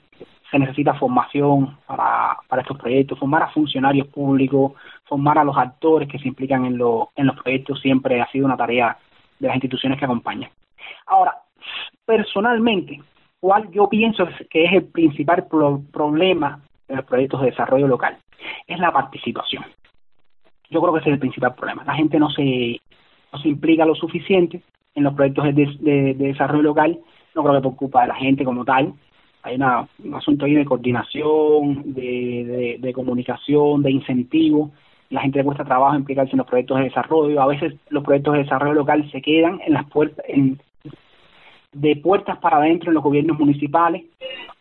se 0.50 0.58
necesita 0.58 0.94
formación 0.94 1.76
para, 1.86 2.38
para 2.48 2.62
estos 2.62 2.78
proyectos, 2.78 3.18
formar 3.18 3.42
a 3.42 3.50
funcionarios 3.50 4.06
públicos, 4.08 4.72
formar 5.04 5.38
a 5.38 5.44
los 5.44 5.56
actores 5.56 6.08
que 6.08 6.18
se 6.18 6.28
implican 6.28 6.64
en, 6.64 6.78
lo, 6.78 7.10
en 7.16 7.26
los 7.26 7.36
proyectos, 7.36 7.80
siempre 7.80 8.20
ha 8.20 8.30
sido 8.30 8.46
una 8.46 8.56
tarea 8.56 8.96
de 9.38 9.48
las 9.48 9.56
instituciones 9.56 9.98
que 9.98 10.04
acompañan. 10.04 10.50
Ahora, 11.06 11.34
personalmente, 12.04 13.00
¿cuál 13.40 13.70
yo 13.70 13.88
pienso 13.88 14.28
que 14.48 14.64
es 14.64 14.72
el 14.72 14.84
principal 14.84 15.46
problema 15.48 16.60
en 16.88 16.96
los 16.96 17.04
proyectos 17.04 17.40
de 17.40 17.50
desarrollo 17.50 17.88
local, 17.88 18.16
es 18.66 18.78
la 18.78 18.92
participación. 18.92 19.64
Yo 20.70 20.80
creo 20.80 20.94
que 20.94 21.00
ese 21.00 21.10
es 21.10 21.14
el 21.14 21.20
principal 21.20 21.54
problema. 21.54 21.84
La 21.84 21.94
gente 21.94 22.18
no 22.18 22.30
se, 22.30 22.80
no 23.32 23.38
se 23.38 23.48
implica 23.48 23.84
lo 23.84 23.94
suficiente 23.94 24.62
en 24.94 25.04
los 25.04 25.14
proyectos 25.14 25.44
de, 25.54 26.14
desarrollo 26.14 26.62
local, 26.62 26.98
no 27.34 27.42
creo 27.42 27.54
que 27.56 27.62
por 27.62 27.76
culpa 27.76 28.02
de 28.02 28.08
la 28.08 28.14
gente 28.14 28.44
como 28.44 28.64
tal. 28.64 28.94
Hay 29.44 29.56
una, 29.56 29.86
un 30.02 30.14
asunto 30.14 30.46
ahí 30.46 30.54
de 30.54 30.64
coordinación, 30.64 31.94
de, 31.94 32.78
de, 32.80 32.92
comunicación, 32.94 33.82
de 33.82 33.90
incentivo. 33.90 34.70
La 35.10 35.20
gente 35.20 35.38
le 35.38 35.44
cuesta 35.44 35.64
trabajo 35.64 35.96
implicarse 35.96 36.32
en 36.32 36.38
los 36.38 36.46
proyectos 36.46 36.78
de 36.78 36.84
desarrollo. 36.84 37.42
A 37.42 37.46
veces 37.46 37.74
los 37.90 38.02
proyectos 38.02 38.32
de 38.32 38.40
desarrollo 38.40 38.72
local 38.72 39.08
se 39.12 39.20
quedan 39.20 39.60
en 39.66 39.74
las 39.74 39.84
puertas, 39.90 40.24
en, 40.28 40.58
de 41.74 41.96
puertas 41.96 42.38
para 42.38 42.56
adentro 42.56 42.90
en 42.90 42.94
los 42.94 43.04
gobiernos 43.04 43.38
municipales 43.38 44.04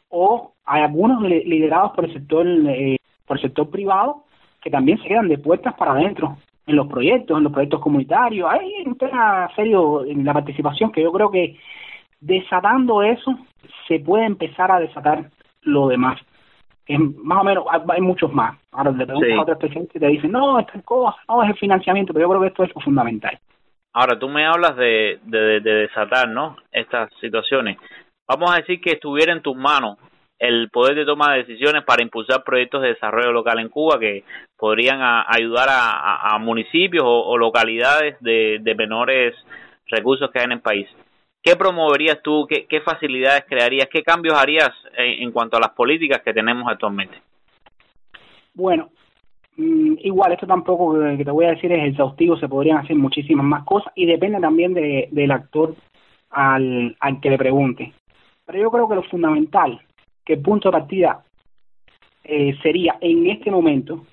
o 0.10 0.52
hay 0.65 0.82
algunos 0.82 1.22
liderados 1.22 1.93
por 1.93 2.06
el 2.06 2.13
sector 2.13 2.46
eh, 2.48 2.98
por 3.26 3.38
el 3.38 3.43
sector 3.43 3.69
privado 3.69 4.26
que 4.62 4.69
también 4.69 4.98
se 5.00 5.08
quedan 5.08 5.28
de 5.28 5.38
puertas 5.38 5.74
para 5.76 5.93
adentro 5.93 6.38
en 6.65 6.76
los 6.76 6.88
proyectos, 6.88 7.38
en 7.38 7.43
los 7.43 7.52
proyectos 7.52 7.82
comunitarios. 7.82 8.50
Hay 8.50 8.84
un 8.86 8.98
tema 8.98 9.50
serio 9.56 10.06
en 10.06 10.24
la 10.24 10.34
participación 10.34 10.91
que 10.91 11.04
yo 11.04 11.12
creo 11.12 11.30
que 11.30 11.58
desatando 12.25 13.03
eso 13.03 13.38
se 13.88 13.99
puede 13.99 14.25
empezar 14.25 14.71
a 14.71 14.79
desatar 14.79 15.29
lo 15.62 15.88
demás. 15.88 16.19
Es 16.86 16.99
más 16.99 17.41
o 17.41 17.43
menos, 17.43 17.65
hay 17.89 18.01
muchos 18.01 18.33
más. 18.33 18.57
Ahora 18.71 18.91
le 18.91 19.05
preguntas 19.05 19.38
a 19.38 19.41
otros 19.41 19.57
presidentes 19.57 19.95
y 19.95 19.99
te 19.99 20.07
dicen, 20.07 20.31
no, 20.31 20.59
esta 20.59 20.81
cosa, 20.81 21.17
no, 21.29 21.43
es 21.43 21.49
el 21.49 21.57
financiamiento, 21.57 22.13
pero 22.13 22.25
yo 22.25 22.29
creo 22.29 22.41
que 22.41 22.47
esto 22.47 22.63
es 22.63 22.75
lo 22.75 22.81
fundamental. 22.81 23.38
Ahora, 23.93 24.17
tú 24.17 24.27
me 24.27 24.45
hablas 24.45 24.75
de, 24.75 25.19
de, 25.23 25.62
de 25.62 25.73
desatar, 25.73 26.27
¿no? 26.27 26.57
Estas 26.71 27.13
situaciones 27.21 27.77
vamos 28.27 28.51
a 28.51 28.57
decir 28.57 28.81
que 28.81 28.91
estuviera 28.91 29.33
en 29.33 29.41
tus 29.41 29.55
manos 29.55 29.97
el 30.39 30.69
poder 30.69 30.95
de 30.95 31.05
toma 31.05 31.31
de 31.31 31.39
decisiones 31.39 31.83
para 31.83 32.03
impulsar 32.03 32.43
proyectos 32.43 32.81
de 32.81 32.89
desarrollo 32.89 33.31
local 33.31 33.59
en 33.59 33.69
Cuba 33.69 33.99
que 33.99 34.23
podrían 34.57 34.99
ayudar 35.01 35.69
a, 35.69 36.38
municipios 36.39 37.03
o, 37.05 37.38
localidades 37.38 38.17
de, 38.19 38.75
menores 38.77 39.36
recursos 39.88 40.29
que 40.31 40.39
hay 40.39 40.45
en 40.45 40.51
el 40.53 40.62
país. 40.62 40.88
¿Qué 41.43 41.58
promoverías 41.58 42.21
tú? 42.23 42.47
¿Qué, 42.47 42.82
facilidades 42.82 43.43
crearías? 43.49 43.89
¿Qué 43.91 44.01
cambios 44.01 44.36
harías 44.36 44.71
en, 44.97 45.29
cuanto 45.32 45.58
a 45.58 45.60
las 45.60 45.71
políticas 45.71 46.21
que 46.21 46.34
tenemos 46.34 46.65
actualmente? 46.71 47.17
Bueno, 48.53 48.89
mm, 49.58 49.95
igual, 49.99 50.32
esto 50.32 50.47
tampoco 50.47 50.97
que 51.17 51.25
te 51.25 51.32
voy 51.32 51.45
a 51.45 51.49
decir 51.49 51.69
es 51.73 51.89
exhaustivo, 51.89 52.38
se 52.38 52.47
podrían 52.47 52.77
hacer 52.77 52.95
muchísimas 52.95 53.45
más 53.45 53.65
cosas 53.65 53.91
y 53.93 54.06
depende 54.06 54.39
también 54.39 54.73
de, 54.73 55.10
del 55.12 55.32
actor 55.32 55.75
al, 56.29 56.95
al 57.01 57.19
que 57.19 57.29
le 57.29 57.38
pregunte. 57.38 57.93
Pero 58.45 58.60
yo 58.60 58.71
creo 58.71 58.88
que 58.88 58.95
lo 58.95 59.03
fundamental, 59.03 59.82
que 60.23 60.34
el 60.34 60.41
punto 60.41 60.69
de 60.69 60.79
partida 60.79 61.25
eh, 62.23 62.58
sería 62.63 62.95
en 63.01 63.29
este 63.29 63.51
momento 63.51 64.06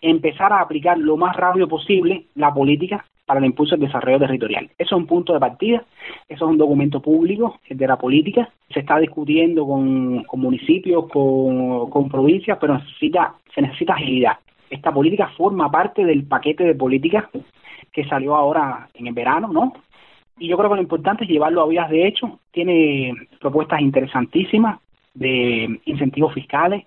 empezar 0.00 0.52
a 0.52 0.60
aplicar 0.60 0.96
lo 0.98 1.16
más 1.16 1.34
rápido 1.36 1.66
posible 1.66 2.26
la 2.36 2.54
política 2.54 3.04
para 3.30 3.38
el 3.38 3.46
impulso 3.46 3.76
del 3.76 3.86
desarrollo 3.86 4.18
territorial. 4.18 4.64
Eso 4.76 4.96
es 4.96 5.00
un 5.00 5.06
punto 5.06 5.32
de 5.32 5.38
partida, 5.38 5.84
eso 6.28 6.44
es 6.44 6.50
un 6.50 6.58
documento 6.58 7.00
público 7.00 7.60
de 7.68 7.86
la 7.86 7.96
política, 7.96 8.50
se 8.68 8.80
está 8.80 8.98
discutiendo 8.98 9.64
con, 9.64 10.26
municipios, 10.32 11.06
con, 11.08 12.08
provincias, 12.10 12.58
pero 12.60 12.76
necesita, 12.76 13.34
se 13.54 13.62
necesita 13.62 13.92
agilidad. 13.92 14.38
Esta 14.68 14.90
política 14.90 15.28
forma 15.36 15.70
parte 15.70 16.04
del 16.04 16.24
paquete 16.24 16.64
de 16.64 16.74
políticas 16.74 17.26
que 17.92 18.04
salió 18.06 18.34
ahora 18.34 18.88
en 18.94 19.06
el 19.06 19.14
verano, 19.14 19.46
¿no? 19.52 19.74
Y 20.40 20.48
yo 20.48 20.56
creo 20.56 20.70
que 20.70 20.76
lo 20.76 20.82
importante 20.82 21.22
es 21.22 21.30
llevarlo 21.30 21.62
a 21.62 21.68
vías 21.68 21.88
de 21.88 22.08
hecho. 22.08 22.40
Tiene 22.50 23.14
propuestas 23.38 23.80
interesantísimas 23.80 24.80
de 25.14 25.78
incentivos 25.84 26.34
fiscales, 26.34 26.84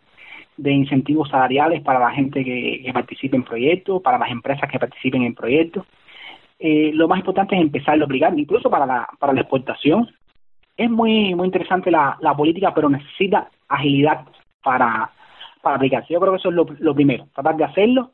de 0.57 0.73
incentivos 0.73 1.29
salariales 1.29 1.81
para 1.83 1.99
la 1.99 2.11
gente 2.11 2.43
que, 2.43 2.81
que 2.83 2.91
participe 2.91 3.37
en 3.37 3.43
proyectos, 3.43 4.01
para 4.01 4.17
las 4.17 4.29
empresas 4.29 4.69
que 4.69 4.77
participen 4.77 5.23
en 5.23 5.35
proyectos. 5.35 5.85
Eh, 6.65 6.91
lo 6.93 7.09
más 7.09 7.19
importante 7.19 7.55
es 7.55 7.61
empezar 7.61 8.01
a 8.01 8.05
obligar, 8.05 8.39
incluso 8.39 8.69
para 8.69 8.85
la, 8.85 9.05
para 9.19 9.33
la 9.33 9.41
exportación. 9.41 10.09
Es 10.77 10.89
muy 10.89 11.35
muy 11.35 11.47
interesante 11.47 11.91
la, 11.91 12.17
la 12.21 12.33
política, 12.33 12.73
pero 12.73 12.87
necesita 12.89 13.49
agilidad 13.67 14.25
para, 14.63 15.11
para 15.61 15.75
aplicarse. 15.75 16.13
Yo 16.13 16.21
creo 16.21 16.31
que 16.31 16.37
eso 16.37 16.47
es 16.47 16.55
lo, 16.55 16.65
lo 16.79 16.95
primero, 16.95 17.27
tratar 17.35 17.57
de 17.57 17.65
hacerlo 17.65 18.11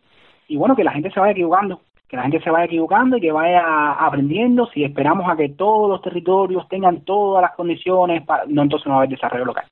y 0.48 0.58
bueno, 0.58 0.76
que 0.76 0.84
la 0.84 0.94
gente 0.94 1.12
se 1.12 1.20
vaya 1.20 1.34
equivocando, 1.34 1.82
que 2.08 2.16
la 2.16 2.24
gente 2.24 2.42
se 2.42 2.50
vaya 2.50 2.66
equivocando 2.66 3.18
y 3.18 3.22
que 3.22 3.32
vaya 3.32 3.92
aprendiendo. 3.92 4.66
Si 4.74 4.84
esperamos 4.84 5.30
a 5.30 5.38
que 5.38 5.50
todos 5.50 5.88
los 5.88 6.02
territorios 6.02 6.68
tengan 6.70 7.02
todas 7.02 7.44
las 7.44 7.52
condiciones, 7.52 8.24
para, 8.24 8.46
no 8.48 8.64
entonces 8.64 8.88
no 8.88 8.94
va 8.94 9.02
a 9.02 9.04
haber 9.04 9.16
desarrollo 9.16 9.46
local. 9.46 9.66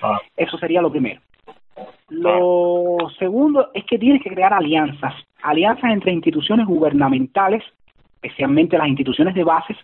Ah. 0.00 0.18
Eso 0.38 0.56
sería 0.56 0.80
lo 0.80 0.90
primero. 0.90 1.20
Lo 2.08 2.96
segundo 3.18 3.68
es 3.74 3.84
que 3.84 3.98
tienes 3.98 4.22
que 4.22 4.30
crear 4.30 4.54
alianzas, 4.54 5.12
alianzas 5.42 5.92
entre 5.92 6.12
instituciones 6.12 6.66
gubernamentales 6.66 7.62
especialmente 8.22 8.78
las 8.78 8.88
instituciones 8.88 9.34
de 9.34 9.44
bases, 9.44 9.76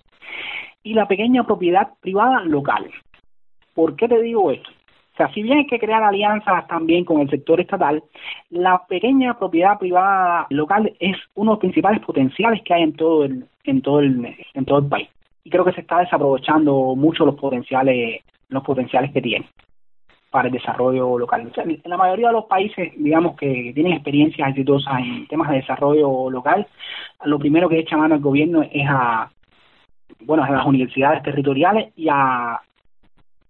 y 0.83 0.95
la 0.95 1.07
pequeña 1.07 1.45
propiedad 1.45 1.89
privada 2.01 2.41
local. 2.45 2.89
¿Por 3.75 3.97
qué 3.97 4.09
te 4.09 4.23
digo 4.23 4.51
esto? 4.51 4.71
O 4.71 5.17
sea, 5.17 5.33
si 5.33 5.43
bien 5.43 5.59
hay 5.59 5.67
que 5.67 5.81
crear 5.81 6.03
alianzas 6.03 6.67
también 6.69 7.05
con 7.05 7.21
el 7.21 7.29
sector 7.29 7.61
estatal, 7.61 8.03
la 8.51 8.87
pequeña 8.87 9.37
propiedad 9.37 9.79
privada 9.79 10.47
local 10.51 10.95
es 11.01 11.17
uno 11.35 11.51
de 11.51 11.55
los 11.55 11.61
principales 11.61 12.01
potenciales 12.01 12.63
que 12.63 12.73
hay 12.73 12.83
en 12.83 12.93
todo 12.95 13.25
el, 13.25 13.45
en 13.65 13.83
todo 13.83 13.99
el, 13.99 14.37
en 14.55 14.65
todo 14.65 14.79
el 14.79 14.87
país. 14.87 15.09
Y 15.43 15.51
creo 15.51 15.65
que 15.65 15.73
se 15.73 15.81
está 15.81 15.99
desaprovechando 15.99 16.95
mucho 16.95 17.27
los 17.27 17.35
potenciales, 17.35 18.23
los 18.49 18.63
potenciales 18.63 19.13
que 19.13 19.21
tiene 19.21 19.47
para 20.31 20.49
el 20.49 20.55
desarrollo 20.55 21.19
local. 21.19 21.51
en 21.57 21.81
la 21.85 21.97
mayoría 21.97 22.29
de 22.29 22.35
los 22.35 22.45
países, 22.45 22.93
digamos, 22.97 23.37
que 23.37 23.73
tienen 23.75 23.95
experiencias 23.95 24.51
exitosas 24.51 25.01
en 25.01 25.27
temas 25.27 25.51
de 25.51 25.57
desarrollo 25.57 26.31
local, 26.31 26.67
lo 27.25 27.39
primero 27.39 27.69
que 27.69 27.79
echa 27.79 27.97
mano 27.97 28.17
el 28.17 28.21
gobierno 28.21 28.63
es 28.63 28.87
a, 28.89 29.31
bueno, 30.21 30.45
a 30.45 30.51
las 30.51 30.67
universidades 30.67 31.23
territoriales 31.23 31.93
y 31.97 32.09
a 32.11 32.61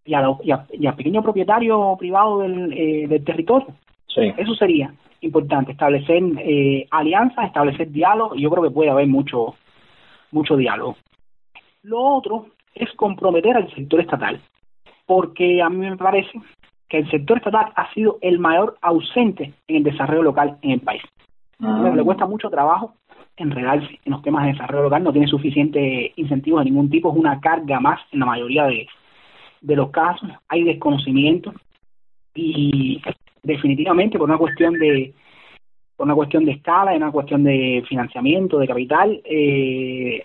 y 0.05 0.15
a, 0.15 0.67
y 0.73 0.87
a, 0.87 0.97
pequeño 0.97 1.23
propietario 1.23 1.95
privado 1.99 2.39
del, 2.39 2.73
eh, 2.73 3.07
del 3.07 3.23
territorio. 3.25 3.69
Sí. 4.07 4.33
Eso 4.39 4.55
sería 4.55 4.91
importante, 5.21 5.73
establecer 5.73 6.23
eh, 6.39 6.87
alianzas, 6.91 7.47
establecer 7.47 7.91
diálogo, 7.91 8.35
y 8.35 8.43
yo 8.43 8.51
creo 8.51 8.63
que 8.63 8.71
puede 8.71 8.91
haber 8.91 9.07
mucho, 9.07 9.55
mucho 10.31 10.57
diálogo. 10.57 10.97
Lo 11.83 12.01
otro 12.01 12.47
es 12.75 12.91
comprometer 12.93 13.57
al 13.57 13.71
sector 13.75 14.01
estatal, 14.01 14.41
porque 15.05 15.61
a 15.61 15.69
mí 15.69 15.77
me 15.77 15.97
parece 15.97 16.41
que 16.89 16.99
el 16.99 17.11
sector 17.11 17.39
estatal 17.39 17.73
ha 17.77 17.93
sido 17.93 18.19
el 18.23 18.39
mayor 18.39 18.79
ausente 18.81 19.53
en 19.69 19.77
el 19.77 19.83
desarrollo 19.85 20.23
local 20.23 20.59
en 20.63 20.71
el 20.73 20.81
país. 20.81 21.03
Ah. 21.61 21.93
Le 21.95 22.03
cuesta 22.03 22.27
mucho 22.27 22.51
trabajo 22.51 22.95
enredarse 23.37 24.01
en 24.05 24.13
los 24.13 24.23
temas 24.23 24.45
de 24.45 24.53
desarrollo 24.53 24.85
local, 24.85 25.05
no 25.05 25.13
tiene 25.13 25.29
suficiente 25.29 26.13
incentivos 26.17 26.61
de 26.61 26.71
ningún 26.71 26.91
tipo, 26.91 27.11
es 27.11 27.17
una 27.17 27.41
carga 27.41 27.79
más 27.79 28.01
en 28.11 28.21
la 28.21 28.27
mayoría 28.27 28.65
de, 28.65 28.89
de 29.61 29.77
los 29.77 29.91
casos, 29.91 30.29
hay 30.49 30.65
desconocimiento 30.65 31.53
y 32.35 33.01
definitivamente 33.43 34.19
por 34.19 34.29
una 34.29 34.39
cuestión 34.39 34.75
de 34.75 35.15
por 35.97 36.07
una 36.07 36.15
cuestión 36.15 36.45
de 36.45 36.53
escala, 36.53 36.93
una 36.93 37.11
cuestión 37.11 37.43
de 37.43 37.85
financiamiento, 37.89 38.59
de 38.59 38.69
capital, 38.69 39.21
eh, 39.25 40.23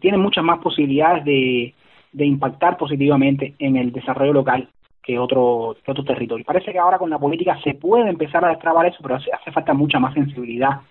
tiene 0.00 0.18
muchas 0.18 0.44
más 0.44 0.60
posibilidades 0.60 1.24
de, 1.24 1.74
de 2.12 2.24
impactar 2.24 2.76
positivamente 2.76 3.54
en 3.58 3.76
el 3.76 3.92
desarrollo 3.92 4.32
local 4.32 4.68
que 5.08 5.18
otro, 5.18 5.74
que 5.82 5.90
otro 5.90 6.04
territorio. 6.04 6.44
Parece 6.44 6.70
que 6.70 6.78
ahora 6.78 6.98
con 6.98 7.08
la 7.08 7.18
política 7.18 7.58
se 7.64 7.72
puede 7.72 8.10
empezar 8.10 8.44
a 8.44 8.50
destrabar 8.50 8.84
eso, 8.84 8.98
pero 9.00 9.14
hace, 9.14 9.52
falta 9.52 9.72
mucha 9.72 9.98
más 9.98 10.12
sensibilidad 10.12 10.82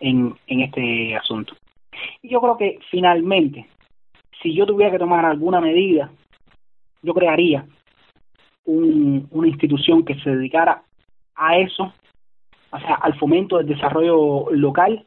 en, 0.00 0.34
en 0.48 0.60
este 0.60 1.16
asunto. 1.16 1.54
Y 2.20 2.28
yo 2.28 2.42
creo 2.42 2.58
que 2.58 2.78
finalmente, 2.90 3.66
si 4.42 4.54
yo 4.54 4.66
tuviera 4.66 4.92
que 4.92 4.98
tomar 4.98 5.24
alguna 5.24 5.62
medida, 5.62 6.10
yo 7.00 7.14
crearía 7.14 7.64
un, 8.66 9.28
una 9.30 9.48
institución 9.48 10.04
que 10.04 10.16
se 10.16 10.36
dedicara 10.36 10.82
a 11.34 11.56
eso, 11.56 11.90
o 12.70 12.78
sea, 12.78 12.96
al 12.96 13.14
fomento 13.14 13.56
del 13.56 13.68
desarrollo 13.68 14.44
local 14.50 15.06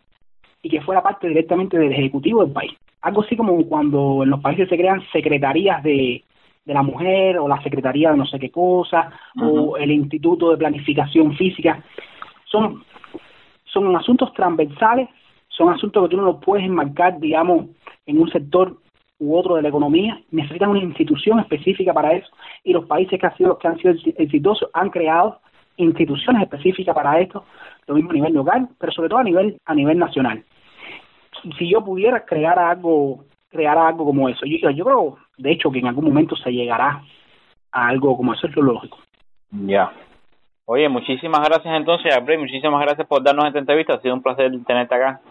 y 0.64 0.70
que 0.70 0.82
fuera 0.82 1.04
parte 1.04 1.28
directamente 1.28 1.78
del 1.78 1.94
Ejecutivo 1.94 2.44
del 2.44 2.54
país. 2.54 2.74
Algo 3.02 3.22
así 3.22 3.38
como 3.38 3.64
cuando 3.68 4.24
en 4.24 4.32
los 4.32 4.42
países 4.42 4.68
se 4.68 4.78
crean 4.78 5.04
secretarías 5.12 5.84
de, 5.84 6.24
de 6.68 6.74
la 6.74 6.84
mujer 6.84 7.40
o 7.40 7.48
la 7.48 7.62
secretaría 7.64 8.12
de 8.12 8.18
no 8.18 8.26
sé 8.26 8.38
qué 8.38 8.52
cosa 8.52 9.10
o 9.42 9.78
el 9.78 9.90
instituto 9.90 10.52
de 10.52 10.58
planificación 10.58 11.34
física. 11.36 11.82
Son 12.46 12.84
son 13.64 13.96
asuntos 13.96 14.34
transversales 14.34 15.08
son 15.48 15.70
asuntos 15.70 16.04
que 16.04 16.10
tú 16.10 16.18
no 16.18 16.26
los 16.26 16.44
puedes 16.44 16.66
enmarcar 16.66 17.20
digamos 17.20 17.68
en 18.06 18.20
un 18.20 18.30
sector 18.30 18.78
u 19.20 19.36
otro 19.36 19.56
de 19.56 19.62
la 19.62 19.70
economía. 19.70 20.22
Necesitan 20.30 20.70
una 20.70 20.84
institución 20.84 21.40
específica 21.40 21.92
para 21.94 22.14
eso. 22.14 22.28
Y 22.64 22.74
los 22.74 22.86
países 22.86 23.20
que 23.20 23.26
han 23.26 23.36
sido 23.38 23.58
que 23.58 23.68
han 23.68 23.78
sido 23.78 23.94
exitosos 24.18 24.70
han 24.74 24.90
creado 24.90 25.40
instituciones 25.78 26.42
específicas 26.44 26.94
para 26.94 27.20
esto 27.22 27.46
lo 27.88 27.96
mismo 27.96 28.10
a 28.12 28.14
nivel 28.16 28.34
local 28.34 28.68
pero 28.78 28.92
sobre 28.92 29.10
todo 29.10 29.20
a 29.20 29.24
nivel 29.24 29.58
a 29.66 29.74
nivel 29.74 29.98
nacional. 29.98 30.44
Si 31.58 31.70
yo 31.72 31.86
pudiera 31.86 32.26
crear 32.26 32.60
algo 32.60 33.24
crear 33.50 33.78
algo 33.78 34.06
como 34.06 34.28
eso. 34.30 34.46
Yo, 34.46 34.70
yo 34.70 34.86
creo, 34.86 35.18
de 35.38 35.52
hecho, 35.52 35.72
que 35.72 35.80
en 35.80 35.88
algún 35.88 36.06
momento 36.06 36.36
se 36.36 36.52
llegará 36.52 37.02
a 37.72 37.88
algo 37.88 38.18
como 38.18 38.34
eso, 38.34 38.48
es 38.48 38.56
lo 38.56 38.64
lógico. 38.64 38.98
Ya. 39.52 39.92
Oye, 40.66 40.90
muchísimas 40.90 41.48
gracias 41.48 41.74
entonces, 41.76 42.14
Abrey, 42.14 42.38
muchísimas 42.38 42.82
gracias 42.82 43.08
por 43.08 43.24
darnos 43.24 43.46
esta 43.46 43.60
entrevista, 43.60 43.94
ha 43.94 44.02
sido 44.02 44.16
un 44.16 44.22
placer 44.22 44.52
tenerte 44.66 44.96
acá. 44.96 45.22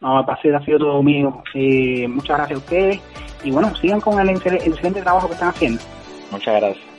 No, 0.00 0.18
el 0.18 0.26
placer 0.26 0.54
ha 0.54 0.64
sido 0.64 0.78
todo 0.78 1.02
mío. 1.02 1.42
Eh, 1.54 2.06
muchas 2.08 2.36
gracias 2.36 2.58
a 2.58 2.62
ustedes 2.62 3.40
y 3.44 3.50
bueno, 3.50 3.74
sigan 3.76 4.00
con 4.00 4.18
el 4.20 4.28
excelente 4.30 5.02
trabajo 5.02 5.28
que 5.28 5.34
están 5.34 5.50
haciendo. 5.50 5.80
Muchas 6.30 6.60
gracias. 6.60 6.95